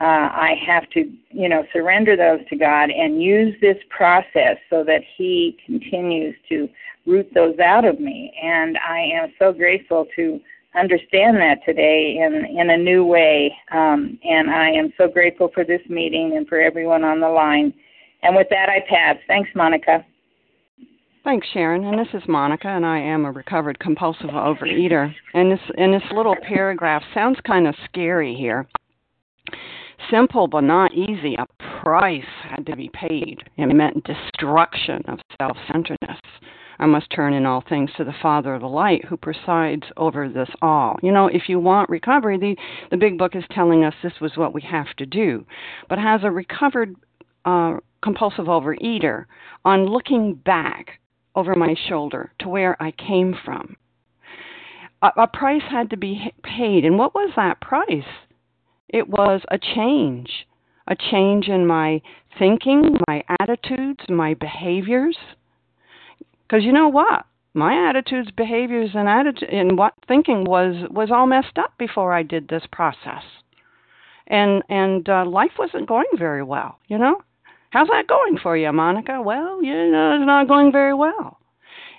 [0.00, 4.82] Uh, I have to, you know, surrender those to God and use this process so
[4.84, 6.68] that He continues to
[7.06, 8.32] root those out of me.
[8.42, 10.40] And I am so grateful to
[10.74, 13.54] understand that today in in a new way.
[13.72, 17.74] Um, and I am so grateful for this meeting and for everyone on the line.
[18.22, 19.16] And with that, I pass.
[19.26, 20.04] Thanks, Monica.
[21.24, 21.84] Thanks, Sharon.
[21.84, 25.14] And this is Monica, and I am a recovered compulsive overeater.
[25.34, 28.66] And this and this little paragraph sounds kind of scary here.
[30.10, 31.34] Simple but not easy.
[31.36, 31.46] A
[31.82, 33.38] price had to be paid.
[33.56, 36.20] It meant destruction of self-centeredness.
[36.78, 40.28] I must turn in all things to the Father of the light who presides over
[40.28, 40.96] this all.
[41.02, 42.56] You know, if you want recovery, the,
[42.90, 45.44] the big book is telling us this was what we have to do.
[45.88, 46.94] But as a recovered
[47.44, 49.26] uh, compulsive overeater,
[49.64, 51.00] on looking back,
[51.34, 53.76] over my shoulder to where I came from.
[55.02, 56.84] A, a price had to be paid.
[56.84, 58.04] And what was that price?
[58.92, 60.46] It was a change,
[60.86, 62.02] a change in my
[62.38, 65.16] thinking, my attitudes, my behaviors.
[66.42, 67.24] Because you know what?
[67.54, 72.22] My attitudes, behaviors, and attitude and what thinking was was all messed up before I
[72.22, 73.24] did this process,
[74.28, 76.78] and and uh, life wasn't going very well.
[76.86, 77.22] You know,
[77.70, 79.22] How's that going for you, Monica?
[79.22, 81.38] Well, you know, it's not going very well.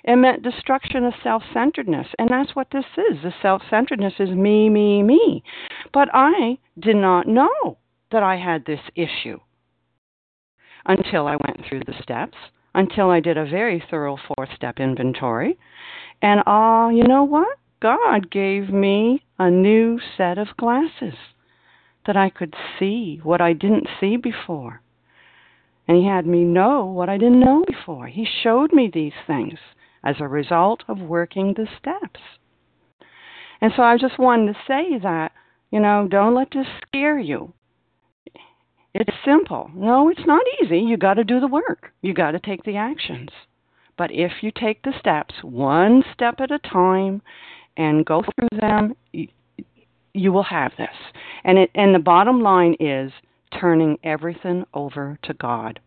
[0.04, 2.08] It meant destruction of self centeredness.
[2.18, 3.22] And that's what this is.
[3.22, 5.44] The self centeredness is me, me, me.
[5.92, 7.78] But I did not know
[8.10, 9.38] that I had this issue
[10.86, 12.36] until I went through the steps,
[12.74, 15.56] until I did a very thorough four step inventory.
[16.20, 17.58] And ah, uh, you know what?
[17.80, 21.14] God gave me a new set of glasses
[22.06, 24.82] that I could see what I didn't see before.
[25.86, 28.06] And he had me know what I didn't know before.
[28.06, 29.58] He showed me these things
[30.04, 32.20] as a result of working the steps.
[33.60, 35.32] And so I just wanted to say that,
[35.70, 37.52] you know, don't let this scare you.
[38.94, 39.70] It's simple.
[39.74, 40.78] No, it's not easy.
[40.78, 41.92] You got to do the work.
[42.02, 43.30] You got to take the actions.
[43.96, 47.22] But if you take the steps one step at a time
[47.76, 51.12] and go through them, you, will have this.
[51.44, 53.12] And it and the bottom line is
[53.58, 55.80] turning everything over to God.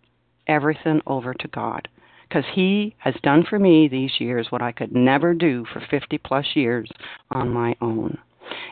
[0.47, 1.87] Everything over to God.
[2.35, 6.17] Because He has done for me these years what I could never do for 50
[6.17, 6.91] plus years
[7.31, 8.17] on my own.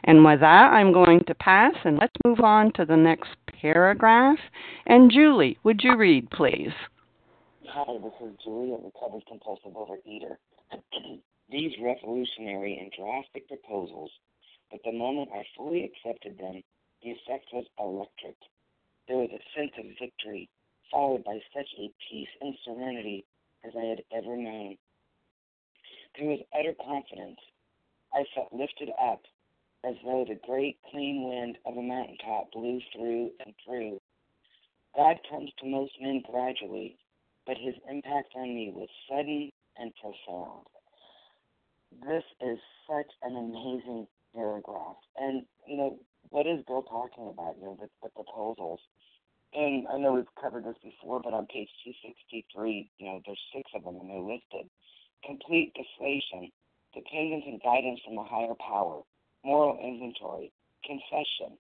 [0.04, 3.30] And with that, I'm going to pass and let's move on to the next
[3.62, 4.38] paragraph.
[4.86, 6.73] And Julie, would you read, please?
[7.69, 10.36] Hi, this is Julie, a recovered compulsive overeater.
[11.49, 14.12] These revolutionary and drastic proposals,
[14.71, 16.62] but the moment I fully accepted them,
[17.02, 18.36] the effect was electric.
[19.08, 20.49] There was a sense of victory,
[20.91, 23.23] followed by such a peace and serenity
[23.65, 24.78] as I had ever known.
[26.17, 27.39] There was utter confidence.
[28.13, 29.21] I felt lifted up
[29.84, 33.99] as though the great clean wind of a mountaintop blew through and through.
[34.95, 36.97] God comes to most men gradually,
[37.45, 40.65] but his impact on me was sudden and profound.
[42.02, 44.97] This is such an amazing paragraph.
[45.17, 45.99] And, you know,
[46.30, 47.56] what is Bill talking about?
[47.60, 48.80] You know, the, the proposals.
[49.56, 53.70] And I know we've covered this before, but on page 263, you know, there's six
[53.76, 54.70] of them and they're listed.
[55.26, 56.51] Complete deflation,
[56.93, 59.01] dependence and guidance from a higher power,
[59.45, 60.51] moral inventory,
[60.84, 61.58] confession,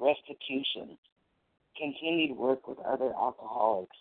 [0.00, 0.96] restitution,
[1.76, 3.96] continued work with other alcoholics.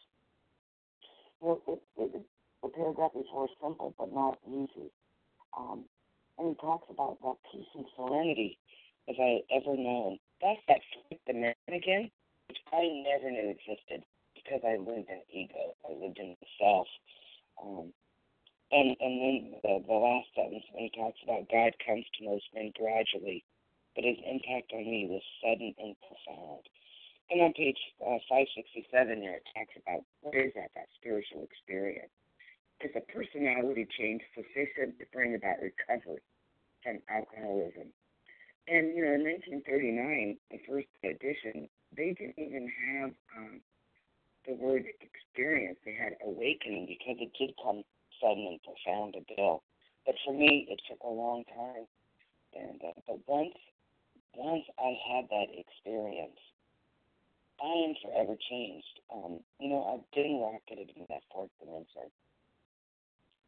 [1.42, 2.22] You know, it, it,
[2.64, 4.90] the paragraph before is simple but not easy.
[5.58, 5.84] Um,
[6.38, 8.58] and he talks about that peace and serenity
[9.10, 10.18] as I ever known.
[10.42, 10.80] That's that
[11.10, 12.12] fifth dimension again,
[12.48, 14.04] which I never knew existed
[14.36, 15.76] because I lived in ego.
[15.88, 16.88] I lived in the self.
[17.62, 17.94] Um,
[18.72, 22.46] and and then the, the last sentence when he talks about God comes to most
[22.54, 23.46] men gradually,
[23.96, 26.66] but his impact on me was sudden and profound.
[27.30, 28.90] And on page uh, 567
[29.22, 32.12] there, it talks about what is that, that spiritual experience.
[32.82, 36.20] It's a personality change sufficient to bring about recovery
[36.84, 37.96] from alcoholism.
[38.68, 43.62] And, you know, in 1939, the first edition, they didn't even have um,
[44.48, 45.78] the word experience.
[45.86, 47.84] They had awakening because it did come
[48.22, 49.64] sudden and profound to Bill.
[50.06, 51.86] But for me, it took a long time.
[52.56, 53.56] And uh, but once
[54.36, 56.40] once I had that experience,
[57.62, 59.00] I am forever changed.
[59.14, 62.12] Um, you know, I've been rocketed in that fourth dimension.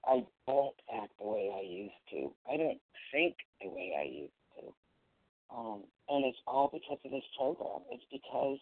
[0.05, 2.31] I don't act the way I used to.
[2.51, 2.79] I don't
[3.11, 4.33] think the way I used.
[5.49, 7.81] Um, and it's all because of this program.
[7.91, 8.59] It's because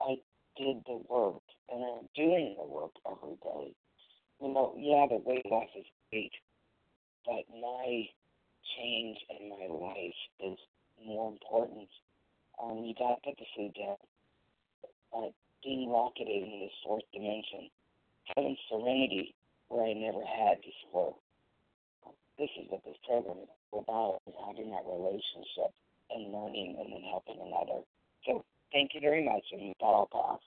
[0.00, 0.16] I
[0.56, 3.74] did the work and I'm doing the work every day.
[4.40, 6.32] You know, yeah, the weight loss is great,
[7.24, 8.04] but my
[8.76, 10.58] change in my life is
[11.04, 11.88] more important.
[12.62, 13.96] Um, you got to put the food down.
[15.16, 15.30] Uh,
[15.64, 17.70] being rocketed in this fourth dimension,
[18.36, 19.34] having serenity
[19.68, 21.16] where I never had before.
[22.38, 25.72] This is what this program is about: is having that relationship
[26.10, 27.80] and learning and then helping another.
[28.24, 30.40] So thank you very much, and with that, I'll pass.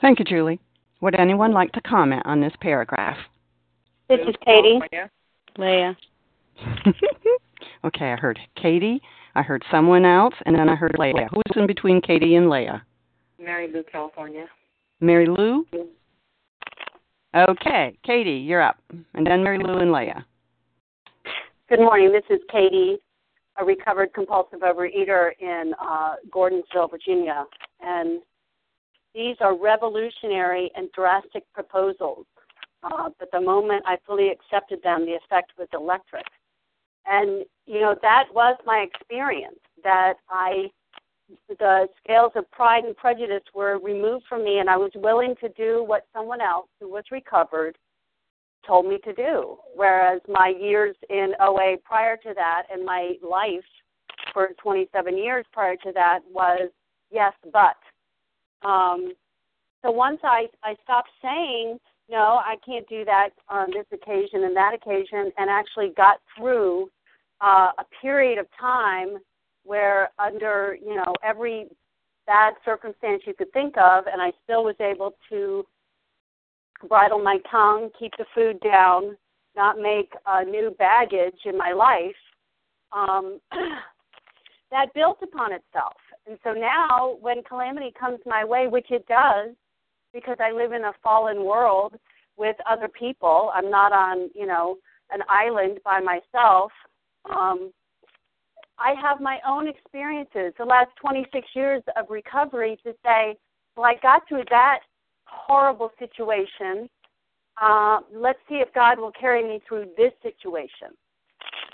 [0.00, 0.60] Thank you, Julie.
[1.00, 3.16] Would anyone like to comment on this paragraph?
[4.08, 4.80] This is Katie.
[5.58, 5.96] Leah.
[7.84, 9.00] okay, I heard Katie,
[9.34, 11.28] I heard someone else, and then I heard Leah.
[11.32, 12.84] Who's in between Katie and Leah?
[13.38, 14.46] Mary Lou, California.
[15.00, 15.66] Mary Lou?
[17.34, 18.78] Okay, Katie, you're up.
[19.14, 20.24] And then Mary Lou and Leah.
[21.68, 22.12] Good morning.
[22.12, 22.96] This is Katie,
[23.58, 27.44] a recovered compulsive overeater in uh, Gordonsville, Virginia.
[27.80, 28.20] And
[29.14, 32.26] these are revolutionary and drastic proposals.
[32.82, 36.26] Uh, but the moment I fully accepted them, the effect was electric.
[37.06, 40.70] And, you know, that was my experience that I,
[41.48, 45.48] the scales of pride and prejudice were removed from me, and I was willing to
[45.50, 47.78] do what someone else who was recovered
[48.66, 49.56] told me to do.
[49.74, 53.64] Whereas my years in OA prior to that and my life
[54.32, 56.70] for 27 years prior to that was
[57.10, 57.76] yes, but.
[58.66, 59.12] Um,
[59.82, 64.56] so once I, I stopped saying, no, I can't do that on this occasion and
[64.56, 66.88] that occasion, and actually got through
[67.40, 69.18] uh, a period of time
[69.64, 71.66] where, under you know every
[72.26, 75.64] bad circumstance you could think of, and I still was able to
[76.88, 79.16] bridle my tongue, keep the food down,
[79.56, 82.16] not make uh, new baggage in my life.
[82.92, 83.40] Um,
[84.70, 85.94] that built upon itself.
[86.26, 89.50] And so now, when calamity comes my way, which it does,
[90.12, 91.94] because I live in a fallen world
[92.36, 94.78] with other people, I'm not on, you know,
[95.10, 96.72] an island by myself.
[97.30, 97.72] Um,
[98.78, 103.36] I have my own experiences, the last 26 years of recovery to say,
[103.76, 104.80] well, I got through that
[105.26, 106.88] horrible situation.
[107.60, 110.94] Uh, let's see if God will carry me through this situation.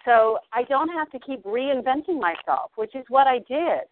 [0.05, 3.82] So I don't have to keep reinventing myself, which is what I did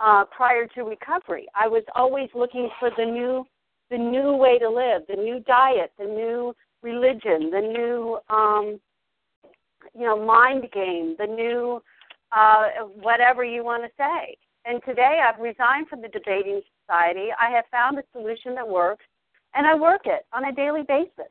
[0.00, 1.46] uh, prior to recovery.
[1.54, 3.46] I was always looking for the new,
[3.90, 8.80] the new way to live, the new diet, the new religion, the new, um,
[9.94, 11.82] you know, mind game, the new
[12.32, 14.36] uh, whatever you want to say.
[14.64, 17.28] And today I've resigned from the debating society.
[17.40, 19.04] I have found a solution that works,
[19.54, 21.30] and I work it on a daily basis.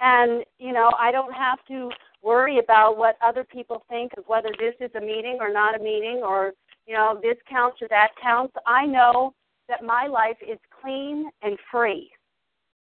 [0.00, 1.90] And, you know, I don't have to
[2.22, 5.82] worry about what other people think of whether this is a meeting or not a
[5.82, 6.52] meeting or,
[6.86, 8.54] you know, this counts or that counts.
[8.66, 9.34] I know
[9.68, 12.10] that my life is clean and free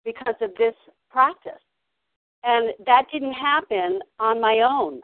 [0.04, 0.74] because of this
[1.10, 1.52] practice.
[2.44, 5.00] And that didn't happen on my own.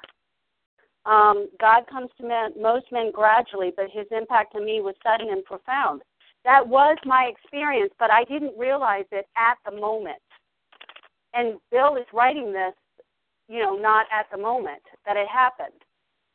[1.05, 5.30] Um, God comes to men, most men gradually, but his impact on me was sudden
[5.30, 6.03] and profound.
[6.45, 10.20] That was my experience, but I didn't realize it at the moment.
[11.34, 12.74] And Bill is writing this,
[13.49, 15.80] you know, not at the moment that it happened.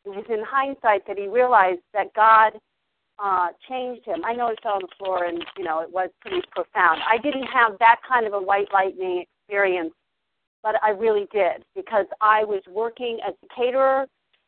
[0.05, 2.53] It was in hindsight that he realized that God
[3.19, 4.23] uh, changed him.
[4.23, 7.01] I know he fell on the floor, and you know it was pretty profound.
[7.09, 9.93] I didn't have that kind of a white lightning experience,
[10.63, 14.07] but I really did because I was working as a caterer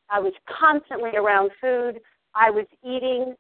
[0.10, 2.00] I was constantly around food.
[2.36, 3.36] I was eating.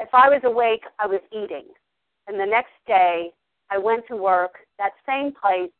[0.00, 1.66] If I was awake, I was eating.
[2.26, 3.30] And the next day,
[3.70, 5.70] I went to work, that same place,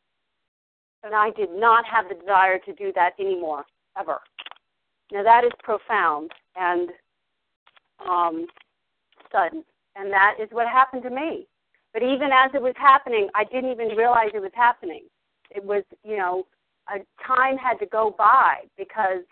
[1.03, 3.65] and I did not have the desire to do that anymore,
[3.99, 4.21] ever.
[5.11, 6.91] Now, that is profound and
[8.07, 8.47] um,
[9.33, 9.65] sudden.
[9.97, 11.47] And that is what happened to me.
[11.93, 15.05] But even as it was happening, I didn't even realize it was happening.
[15.51, 16.45] It was, you know,
[16.89, 19.25] a time had to go by because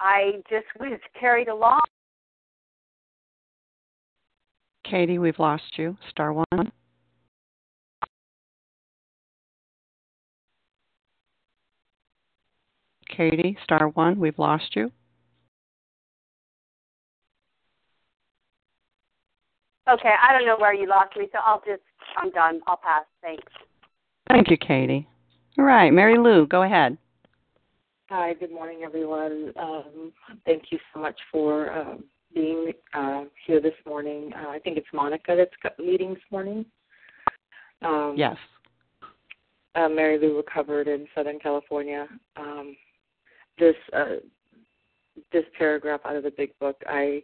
[0.00, 1.80] I just was carried along
[4.84, 5.96] Katie, we've lost you.
[6.10, 6.72] Star one.
[13.08, 14.90] Katie, star one, we've lost you.
[19.90, 21.82] Okay, I don't know where you lost me, so I'll just,
[22.16, 22.60] I'm done.
[22.66, 23.04] I'll pass.
[23.22, 23.52] Thanks.
[24.28, 25.06] Thank you, Katie.
[25.58, 26.96] All right, Mary Lou, go ahead.
[28.08, 29.52] Hi, good morning, everyone.
[29.56, 30.12] Um,
[30.44, 32.04] thank you so much for um,
[32.34, 34.32] being uh, here this morning.
[34.34, 36.64] Uh, I think it's Monica that's leading this morning.
[37.82, 38.36] Um, yes.
[39.74, 42.06] Uh, Mary Lou recovered in Southern California.
[42.36, 42.76] Um,
[43.58, 44.16] this uh,
[45.32, 47.22] this paragraph out of the Big Book, I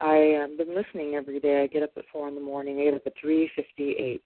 [0.00, 1.62] I have been listening every day.
[1.62, 2.80] I get up at four in the morning.
[2.80, 4.22] I get up at three fifty-eight,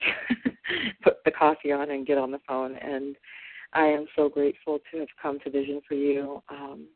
[1.02, 2.76] put the coffee on, and get on the phone.
[2.76, 3.16] And
[3.72, 6.42] I am so grateful to have come to Vision for You.
[6.48, 6.86] Um,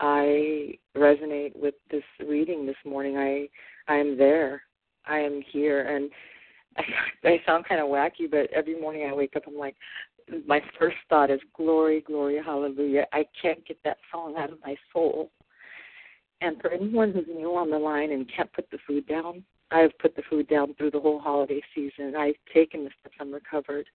[0.00, 3.16] I resonate with this reading this morning.
[3.16, 3.48] I
[3.92, 4.62] I am there.
[5.06, 6.10] I am here, and
[6.76, 6.82] I,
[7.28, 9.76] I sound kind of wacky, but every morning I wake up, I'm like,
[10.46, 13.06] my first thought is glory, glory, hallelujah.
[13.12, 15.30] I can't get that song out of my soul.
[16.40, 19.96] And for anyone who's new on the line and can't put the food down, I've
[19.98, 22.14] put the food down through the whole holiday season.
[22.16, 23.16] I've taken the steps.
[23.20, 23.86] I'm recovered.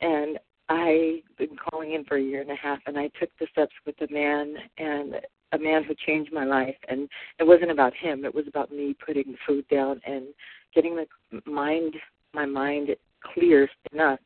[0.00, 0.38] And
[0.68, 3.72] I've been calling in for a year and a half, and I took the steps
[3.86, 5.14] with a man and
[5.52, 6.76] a man who changed my life.
[6.88, 7.08] And
[7.38, 10.26] it wasn't about him; it was about me putting food down and
[10.74, 11.06] getting the
[11.50, 11.94] mind,
[12.34, 12.90] my mind
[13.34, 14.20] clear enough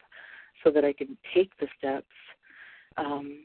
[0.65, 2.07] so that I could take the steps.
[2.97, 3.45] Um,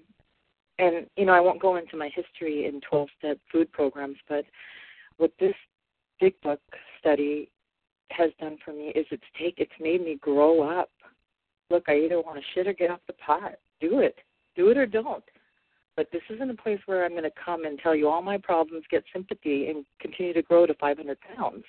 [0.79, 4.45] and you know, I won't go into my history in 12-step food programs, but
[5.17, 5.55] what this
[6.19, 6.61] big book
[6.99, 7.49] study
[8.11, 10.89] has done for me is it's take it's made me grow up
[11.69, 13.53] look, I either want to shit or get off the pot.
[13.79, 14.15] Do it.
[14.55, 15.23] Do it or don't.
[15.95, 18.37] But this isn't a place where I'm going to come and tell you all my
[18.37, 21.63] problems, get sympathy, and continue to grow to 500 pounds.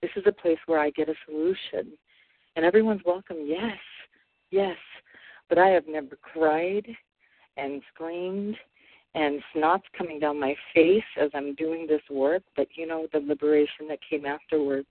[0.00, 1.92] This is a place where I get a solution.
[2.56, 3.38] And everyone's welcome.
[3.44, 3.78] Yes,
[4.50, 4.76] yes.
[5.48, 6.86] But I have never cried
[7.56, 8.56] and screamed
[9.14, 12.42] and snot's coming down my face as I'm doing this work.
[12.56, 14.86] But you know, the liberation that came afterwards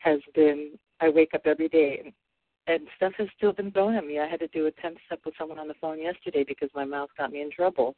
[0.00, 0.70] has been
[1.00, 2.12] I wake up every day and
[2.96, 4.18] stuff has still been thrown at me.
[4.18, 6.84] I had to do a 10 step with someone on the phone yesterday because my
[6.84, 7.96] mouth got me in trouble.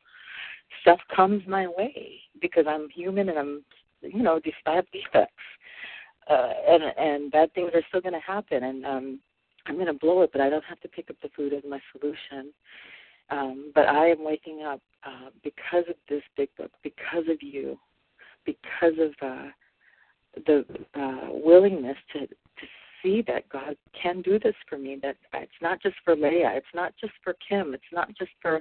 [0.81, 3.65] Stuff comes my way because I'm human and I'm,
[4.01, 5.35] you know, I have defects.
[6.29, 9.21] Uh, and and bad things are still going to happen, and um,
[9.67, 11.63] I'm going to blow it, but I don't have to pick up the food as
[11.69, 12.51] my solution.
[13.31, 17.79] Um, but I am waking up uh, because of this big book, because of you,
[18.47, 19.49] because of uh,
[20.47, 22.27] the uh, willingness to
[23.05, 24.99] see that God can do this for me.
[25.03, 26.53] That it's not just for Leah.
[26.55, 27.75] It's not just for Kim.
[27.75, 28.57] It's not just for.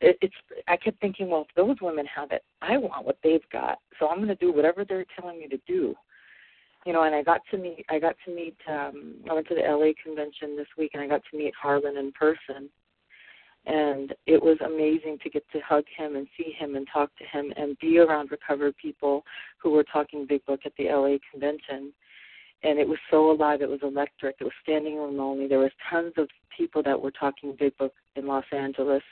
[0.00, 0.34] It, it's.
[0.68, 3.78] I kept thinking, well, if those women have it, I want what they've got.
[3.98, 5.94] So I'm going to do whatever they're telling me to do.
[6.86, 7.84] You know, and I got to meet.
[7.88, 8.56] I got to meet.
[8.68, 11.96] um I went to the LA convention this week, and I got to meet Harlan
[11.96, 12.68] in person.
[13.66, 17.24] And it was amazing to get to hug him and see him and talk to
[17.24, 19.24] him and be around recovered people
[19.58, 21.92] who were talking big book at the LA convention
[22.62, 23.62] and it was so alive.
[23.62, 24.36] It was electric.
[24.40, 25.46] It was standing room only.
[25.46, 29.02] There was tons of people that were talking Big Book in Los Angeles,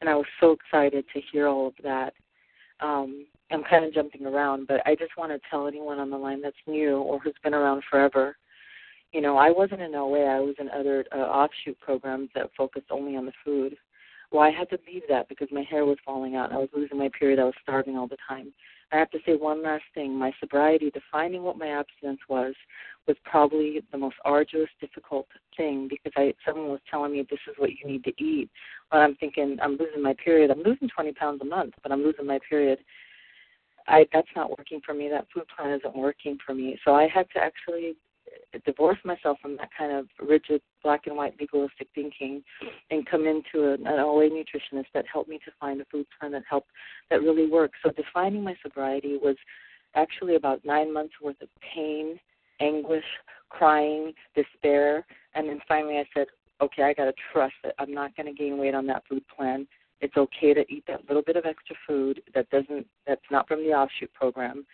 [0.00, 2.14] and I was so excited to hear all of that.
[2.80, 6.16] Um, I'm kind of jumping around, but I just want to tell anyone on the
[6.16, 8.36] line that's new or who's been around forever.
[9.12, 10.24] You know, I wasn't in OA.
[10.24, 13.76] I was in other uh, offshoot programs that focused only on the food.
[14.32, 16.52] Well, I had to leave that because my hair was falling out.
[16.52, 17.38] I was losing my period.
[17.38, 18.52] I was starving all the time.
[18.92, 20.14] I have to say one last thing.
[20.14, 22.54] My sobriety, defining what my abstinence was,
[23.08, 25.26] was probably the most arduous, difficult
[25.56, 28.48] thing because I someone was telling me this is what you need to eat.
[28.90, 30.50] But I'm thinking I'm losing my period.
[30.50, 32.78] I'm losing 20 pounds a month, but I'm losing my period.
[33.88, 35.08] I that's not working for me.
[35.08, 36.78] That food plan isn't working for me.
[36.84, 37.96] So I had to actually
[38.64, 42.42] divorce myself from that kind of rigid black and white legalistic thinking
[42.90, 46.32] and come into an, an OA nutritionist that helped me to find a food plan
[46.32, 46.70] that helped
[47.10, 47.76] that really worked.
[47.84, 49.36] So defining my sobriety was
[49.94, 52.18] actually about nine months worth of pain,
[52.60, 53.04] anguish,
[53.48, 56.26] crying, despair, and then finally I said,
[56.60, 59.66] okay, I got to trust that I'm not to gain weight on that food plan.
[60.00, 63.60] It's okay to eat that little bit of extra food that doesn't that's not from
[63.60, 64.66] the offshoot program,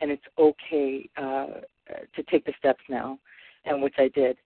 [0.00, 1.60] and it's okay uh,
[2.14, 3.18] to take the steps now,
[3.64, 4.36] and which I did.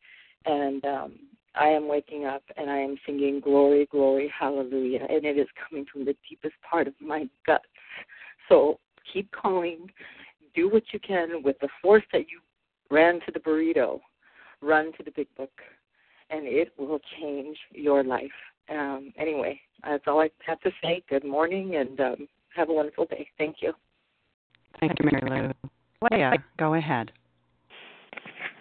[0.45, 1.13] And um,
[1.55, 5.85] I am waking up and I am singing glory, glory, hallelujah, and it is coming
[5.91, 7.65] from the deepest part of my guts.
[8.49, 8.79] So
[9.13, 9.91] keep calling,
[10.55, 12.41] do what you can with the force that you
[12.91, 14.01] ran to the burrito,
[14.61, 15.53] run to the big book,
[16.31, 18.31] and it will change your life.
[18.71, 21.03] Um, anyway, that's all I have to say.
[21.11, 23.29] Good morning and um, have a wonderful day.
[23.37, 23.73] Thank you.
[24.81, 26.09] Thank you, Mary Lou.
[26.11, 27.13] Leah, go ahead.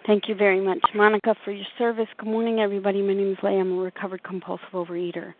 [0.06, 2.08] Thank you very much, Monica, for your service.
[2.16, 3.02] Good morning, everybody.
[3.02, 3.60] My name is Leigh.
[3.60, 5.34] I'm a recovered compulsive overeater.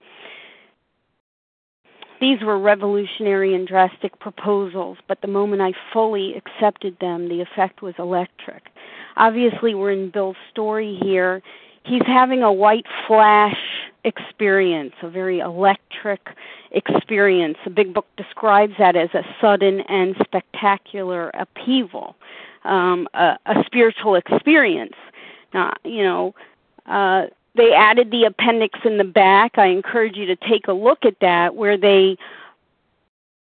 [2.21, 7.83] These were revolutionary and drastic proposals, but the moment I fully accepted them, the effect
[7.83, 8.63] was electric.
[9.17, 11.43] Obviously, we're in Bill's story here.
[11.85, 13.57] He's having a white flash
[14.05, 16.21] experience, a very electric
[16.71, 17.57] experience.
[17.65, 22.17] The big book describes that as a sudden and spectacular upheaval,
[22.65, 24.95] um, a, a spiritual experience.
[25.55, 26.35] Now, you know,
[26.87, 29.59] uh, they added the appendix in the back.
[29.59, 32.17] I encourage you to take a look at that, where they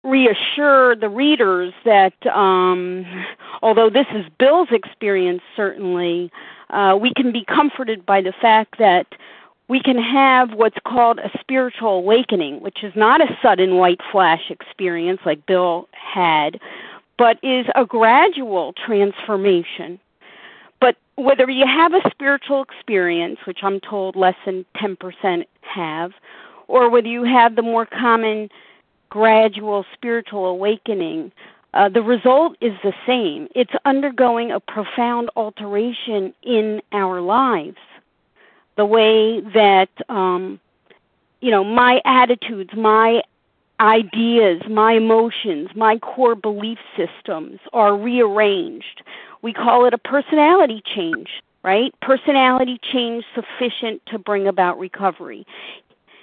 [0.02, 3.06] reassure the readers that um,
[3.62, 6.30] although this is Bill's experience, certainly,
[6.70, 9.06] uh, we can be comforted by the fact that
[9.68, 14.50] we can have what's called a spiritual awakening, which is not a sudden white flash
[14.50, 16.60] experience like Bill had,
[17.16, 19.98] but is a gradual transformation.
[20.80, 26.12] But whether you have a spiritual experience, which I'm told less than 10% have,
[26.68, 28.50] or whether you have the more common
[29.08, 31.32] gradual spiritual awakening,
[31.74, 33.48] uh, the result is the same.
[33.54, 37.76] It's undergoing a profound alteration in our lives.
[38.76, 40.58] The way that, um,
[41.40, 43.22] you know, my attitudes, my
[43.80, 49.02] ideas, my emotions, my core belief systems are rearranged
[49.44, 51.28] we call it a personality change,
[51.62, 51.94] right?
[52.00, 55.46] Personality change sufficient to bring about recovery.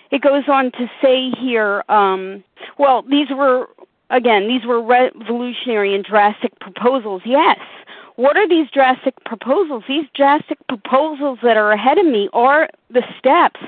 [0.10, 2.44] It goes on to say here, um,
[2.80, 3.70] well, these were,
[4.12, 7.60] again, these were revolutionary and drastic proposals, yes.
[8.16, 9.84] What are these drastic proposals?
[9.88, 13.60] These drastic proposals that are ahead of me are the steps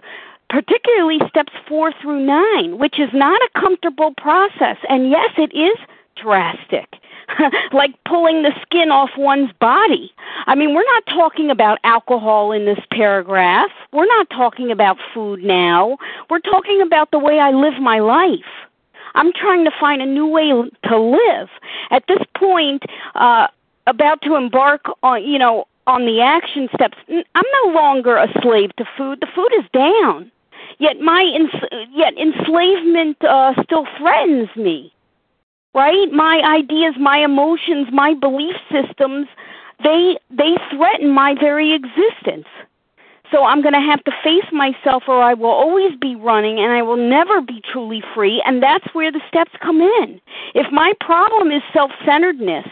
[0.53, 4.77] particularly steps four through nine, which is not a comfortable process.
[4.87, 5.75] And yes, it is
[6.15, 6.93] drastic.
[7.73, 10.11] like pulling the skin off one's body.
[10.45, 13.71] I mean, we're not talking about alcohol in this paragraph.
[13.91, 15.97] We're not talking about food now.
[16.29, 18.45] We're talking about the way I live my life.
[19.15, 21.49] I'm trying to find a new way to live.
[21.91, 22.83] At this point,
[23.15, 23.47] uh,
[23.87, 28.75] about to embark on, you know, on the action steps, I'm no longer a slave
[28.77, 29.19] to food.
[29.19, 30.31] The food is down.
[30.79, 34.93] Yet my ins- yet enslavement uh, still threatens me
[35.73, 36.11] right?
[36.11, 39.27] My ideas, my emotions, my belief systems,
[39.83, 42.47] they they threaten my very existence.
[43.31, 46.71] So I'm going to have to face myself or I will always be running and
[46.71, 50.21] I will never be truly free and that's where the steps come in.
[50.53, 52.67] If my problem is self-centeredness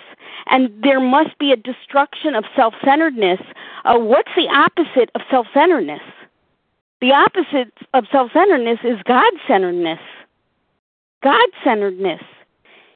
[0.47, 3.39] and there must be a destruction of self-centeredness,
[3.85, 6.01] uh, what's the opposite of self-centeredness?
[6.99, 9.99] The opposite of self-centeredness is God-centeredness.
[11.23, 12.21] God-centeredness.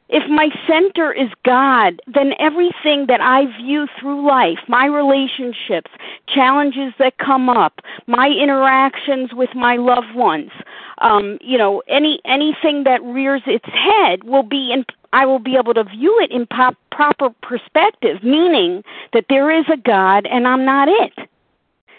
[0.10, 5.90] If my center is God, then everything that I view through life, my relationships,
[6.28, 10.52] challenges that come up, my interactions with my loved ones,
[11.00, 15.56] um, you know, any anything that rears its head will be in I will be
[15.56, 18.84] able to view it in pop, proper perspective, meaning
[19.14, 21.14] that there is a God and I'm not it.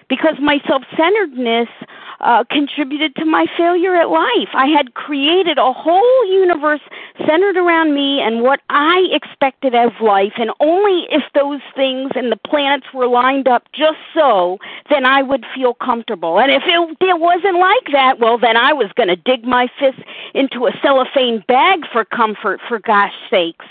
[0.08, 1.68] Because my self centeredness
[2.20, 4.48] uh, contributed to my failure at life.
[4.54, 6.80] I had created a whole universe
[7.26, 12.32] centered around me and what I expected of life, and only if those things and
[12.32, 14.58] the planets were lined up just so,
[14.90, 16.38] then I would feel comfortable.
[16.38, 19.68] And if it, it wasn't like that, well, then I was going to dig my
[19.78, 19.98] fist
[20.34, 23.66] into a cellophane bag for comfort, for gosh sakes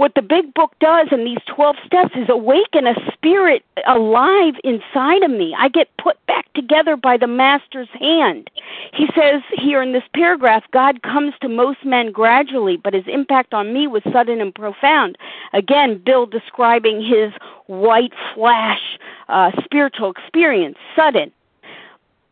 [0.00, 5.22] what the big book does in these 12 steps is awaken a spirit alive inside
[5.22, 5.54] of me.
[5.58, 8.48] I get put back together by the master's hand.
[8.94, 13.52] He says here in this paragraph God comes to most men gradually, but his impact
[13.52, 15.18] on me was sudden and profound.
[15.52, 17.34] Again, Bill describing his
[17.66, 18.80] white flash
[19.28, 21.30] uh, spiritual experience, sudden.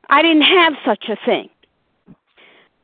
[0.09, 1.51] I didn't have such a thing.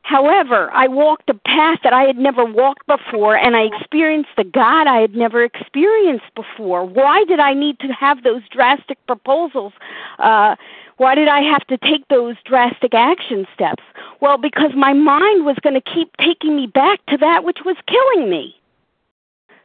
[0.05, 4.43] However, I walked a path that I had never walked before and I experienced the
[4.43, 6.85] God I had never experienced before.
[6.85, 9.73] Why did I need to have those drastic proposals?
[10.19, 10.57] Uh,
[10.97, 13.81] why did I have to take those drastic action steps?
[14.21, 17.75] Well, because my mind was going to keep taking me back to that which was
[17.87, 18.55] killing me.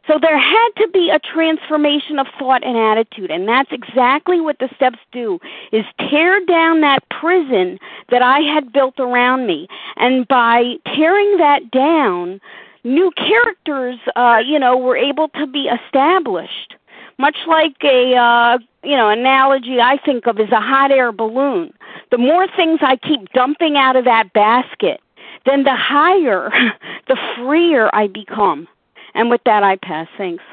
[0.07, 4.57] So there had to be a transformation of thought and attitude, and that's exactly what
[4.59, 5.39] the steps do
[5.71, 7.77] is tear down that prison
[8.09, 9.67] that I had built around me.
[9.97, 12.41] And by tearing that down,
[12.83, 16.75] new characters uh, you know, were able to be established.
[17.19, 21.71] Much like a uh, you know, analogy I think of is a hot air balloon.
[22.09, 24.99] The more things I keep dumping out of that basket,
[25.45, 26.49] then the higher,
[27.07, 28.67] the freer I become.
[29.13, 30.07] And with that, I pass.
[30.17, 30.43] Thanks.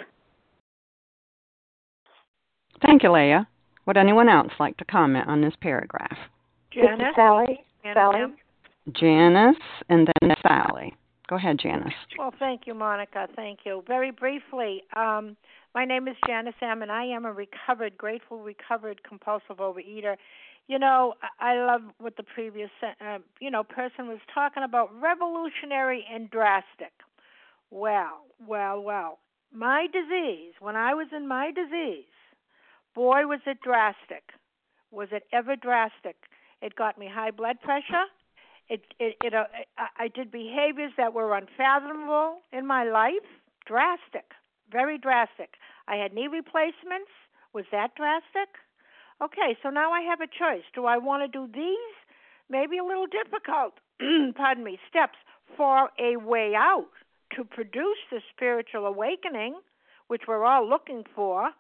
[2.85, 3.49] Thank you, Leah.
[3.87, 6.17] Would anyone else like to comment on this paragraph?
[6.73, 7.15] Janice?
[7.17, 7.65] Sally.
[7.83, 8.21] Janice Sally.
[8.93, 9.57] Janice
[9.89, 10.95] and then Sally.
[11.29, 11.93] Go ahead, Janice.
[12.19, 13.29] Well, thank you, Monica.
[13.37, 13.83] Thank you.
[13.87, 15.37] Very briefly, um,
[15.75, 20.17] my name is Janice M., and I am a recovered, grateful, recovered compulsive overeater.
[20.69, 24.91] You know, I I love what the previous, uh, you know, person was talking about,
[25.01, 26.93] revolutionary and drastic.
[27.71, 29.19] Well, well, well.
[29.53, 32.05] My disease, when I was in my disease,
[32.95, 34.25] boy, was it drastic.
[34.91, 36.17] Was it ever drastic?
[36.61, 38.07] It got me high blood pressure.
[38.69, 39.45] It, it, it, uh,
[39.99, 43.27] I did behaviors that were unfathomable in my life.
[43.67, 44.33] Drastic,
[44.71, 45.55] very drastic.
[45.87, 47.11] I had knee replacements.
[47.55, 48.49] Was that drastic?
[49.23, 50.65] Okay, so now I have a choice.
[50.75, 51.95] Do I want to do these?
[52.51, 53.75] Maybe a little difficult,
[54.37, 55.19] pardon me, steps
[55.57, 56.89] for a way out
[57.37, 59.61] to produce the spiritual awakening,
[60.09, 61.51] which we're all looking for,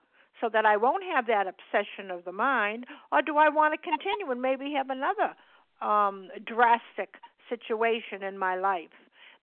[0.40, 2.86] so that I won't have that obsession of the mind?
[3.12, 5.34] Or do I want to continue and maybe have another
[5.80, 7.16] um, drastic
[7.48, 8.94] situation in my life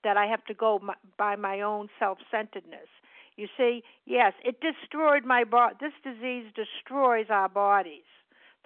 [0.04, 2.88] that I have to go my, by my own self centeredness?
[3.38, 5.76] You see, yes, it destroyed my body.
[5.82, 8.08] This disease destroys our bodies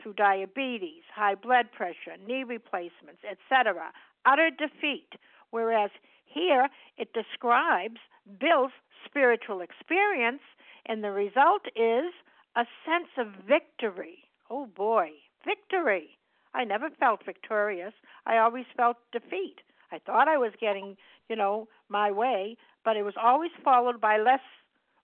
[0.01, 3.91] through diabetes, high blood pressure, knee replacements, etc.
[4.26, 5.10] Utter defeat.
[5.51, 5.89] Whereas
[6.32, 7.97] here it describes
[8.39, 8.71] Bill's
[9.05, 10.41] spiritual experience,
[10.86, 12.13] and the result is
[12.55, 14.19] a sense of victory.
[14.49, 15.09] Oh boy,
[15.45, 16.17] victory.
[16.53, 17.93] I never felt victorious.
[18.25, 19.57] I always felt defeat.
[19.91, 20.97] I thought I was getting,
[21.30, 24.41] you know, my way, but it was always followed by less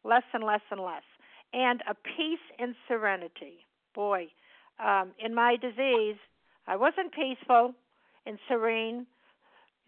[0.04, 1.04] less and less and less.
[1.54, 3.66] And a peace and serenity.
[3.94, 4.28] Boy,
[4.80, 6.18] um, in my disease,
[6.68, 7.74] I wasn't peaceful
[8.26, 9.08] and serene.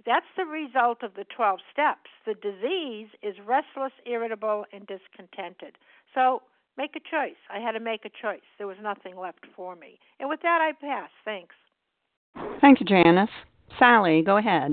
[0.08, 2.10] That's the result of the 12 steps.
[2.26, 5.78] The disease is restless, irritable, and discontented.
[6.16, 6.44] So
[6.78, 7.36] make a choice.
[7.54, 8.48] I had to make a choice.
[8.58, 10.00] There was nothing left for me.
[10.22, 11.10] And with that, I pass.
[11.26, 11.54] Thanks.
[12.62, 13.30] Thank you, Janice.
[13.78, 14.72] Sally, go ahead.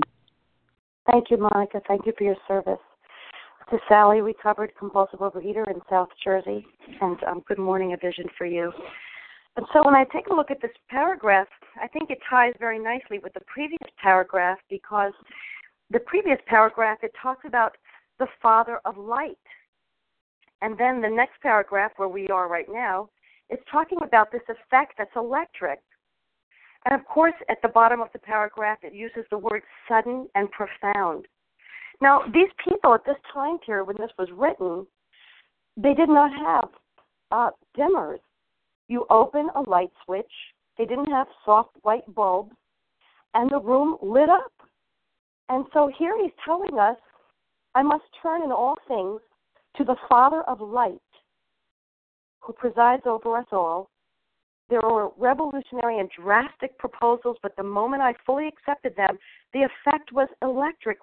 [1.11, 1.81] Thank you, Monica.
[1.85, 2.79] Thank you for your service.
[3.69, 6.65] This is Sally, recovered compulsive overeater in South Jersey,
[7.01, 8.71] and um, good morning, a vision for you.
[9.57, 11.47] And so when I take a look at this paragraph,
[11.81, 15.13] I think it ties very nicely with the previous paragraph because
[15.91, 17.77] the previous paragraph it talks about
[18.19, 19.37] the Father of light.
[20.61, 23.09] And then the next paragraph, where we are right now,
[23.49, 25.79] is talking about this effect that's electric.
[26.85, 30.49] And of course, at the bottom of the paragraph, it uses the word sudden and
[30.51, 31.27] profound.
[32.01, 34.85] Now, these people at this time period when this was written,
[35.77, 36.69] they did not have
[37.31, 38.19] uh, dimmers.
[38.87, 40.31] You open a light switch,
[40.77, 42.55] they didn't have soft white bulbs,
[43.33, 44.51] and the room lit up.
[45.49, 46.97] And so here he's telling us,
[47.73, 49.21] I must turn in all things
[49.77, 50.99] to the Father of light,
[52.39, 53.89] who presides over us all.
[54.69, 59.19] There were revolutionary and drastic proposals, but the moment I fully accepted them,
[59.53, 60.97] the effect was electric.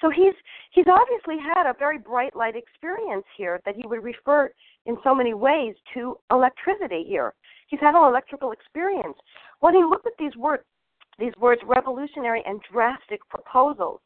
[0.00, 0.34] So he's
[0.70, 4.52] he's obviously had a very bright light experience here that he would refer
[4.86, 7.34] in so many ways to electricity here.
[7.68, 9.16] He's had an electrical experience.
[9.60, 10.64] When he looked at these words,
[11.18, 14.00] these words, revolutionary and drastic proposals,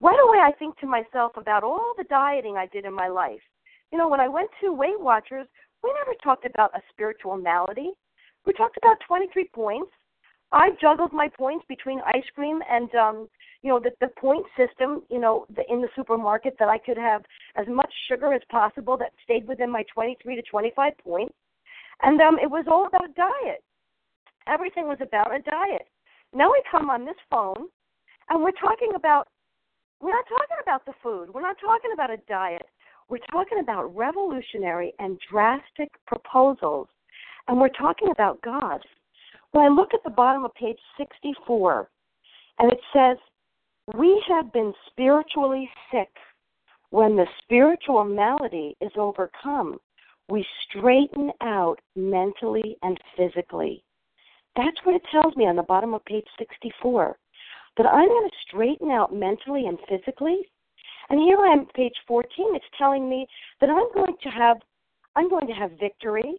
[0.00, 3.40] right away I think to myself about all the dieting I did in my life.
[3.92, 5.46] You know, when I went to Weight Watchers,
[5.82, 7.92] we never talked about a spiritual malady.
[8.46, 9.90] We talked about 23 points.
[10.52, 13.28] I juggled my points between ice cream and um
[13.62, 16.96] you know the the point system you know the, in the supermarket that I could
[16.96, 17.22] have
[17.56, 21.34] as much sugar as possible that stayed within my 23 to 25 points.
[22.02, 23.62] And um it was all about diet.
[24.46, 25.86] Everything was about a diet.
[26.32, 27.66] Now we come on this phone
[28.28, 29.28] and we're talking about
[30.00, 31.34] we're not talking about the food.
[31.34, 32.66] We're not talking about a diet.
[33.10, 36.88] We're talking about revolutionary and drastic proposals.
[37.48, 38.80] And we're talking about God.
[39.50, 41.90] When I look at the bottom of page 64,
[42.60, 43.16] and it says,
[43.96, 46.10] We have been spiritually sick.
[46.90, 49.78] When the spiritual malady is overcome,
[50.28, 53.82] we straighten out mentally and physically.
[54.56, 57.16] That's what it tells me on the bottom of page 64
[57.76, 60.40] that I'm going to straighten out mentally and physically.
[61.08, 62.54] And here I am, page 14.
[62.54, 63.26] It's telling me
[63.60, 64.58] that I'm going to have
[65.16, 66.34] I'm going to have victory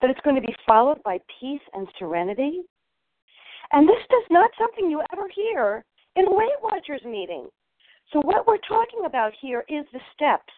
[0.00, 2.62] that it's going to be followed by peace and serenity.
[3.70, 5.84] And this is not something you ever hear
[6.16, 7.48] in a Weight Watchers meeting.
[8.12, 10.52] So, what we're talking about here is the steps.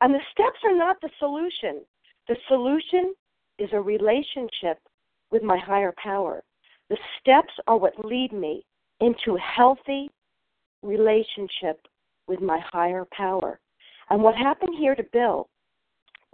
[0.00, 1.82] And the steps are not the solution.
[2.28, 3.14] The solution
[3.58, 4.78] is a relationship
[5.30, 6.42] with my higher power.
[6.90, 8.64] The steps are what lead me
[9.00, 10.10] into a healthy
[10.82, 11.80] relationship
[12.26, 13.58] with my higher power.
[14.10, 15.48] And what happened here to Bill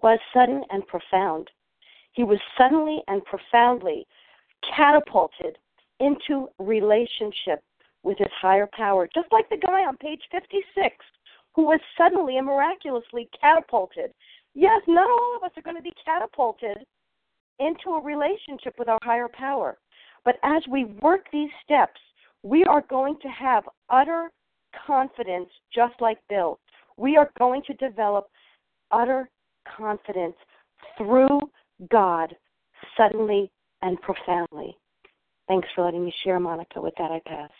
[0.02, 1.48] was sudden and profound.
[2.12, 4.06] He was suddenly and profoundly
[4.76, 5.56] catapulted
[6.00, 7.62] into relationship
[8.02, 10.96] with his higher power, just like the guy on page 56
[11.54, 14.12] who was suddenly and miraculously catapulted.
[14.54, 16.78] Yes, not all of us are going to be catapulted
[17.58, 19.78] into a relationship with our higher power.
[20.24, 22.00] But as we work these steps,
[22.42, 24.30] we are going to have utter
[24.86, 26.58] confidence, just like Bill.
[26.96, 28.28] We are going to develop
[28.90, 29.28] utter
[29.76, 30.36] confidence
[30.96, 31.40] through
[31.90, 32.34] God
[32.96, 33.50] suddenly
[33.82, 34.76] and profoundly.
[35.48, 36.80] Thanks for letting me share, Monica.
[36.80, 37.50] With that, I pass.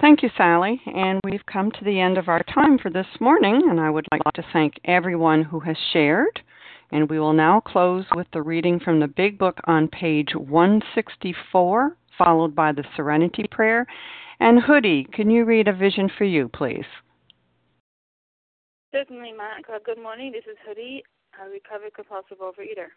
[0.00, 0.80] Thank you, Sally.
[0.86, 4.06] And we've come to the end of our time for this morning, and I would
[4.10, 6.40] like to thank everyone who has shared.
[6.92, 11.96] And we will now close with the reading from the Big Book on page 164,
[12.18, 13.86] followed by the Serenity Prayer.
[14.40, 16.84] And Hoodie, can you read a vision for you, please?
[18.92, 19.78] Certainly, Monica.
[19.84, 20.32] Good morning.
[20.32, 21.02] This is Hoodie,
[21.42, 22.88] a recovered compulsive overeater.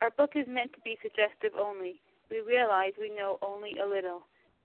[0.00, 2.00] Our book is meant to be suggestive only.
[2.30, 4.26] We realize we know only a little.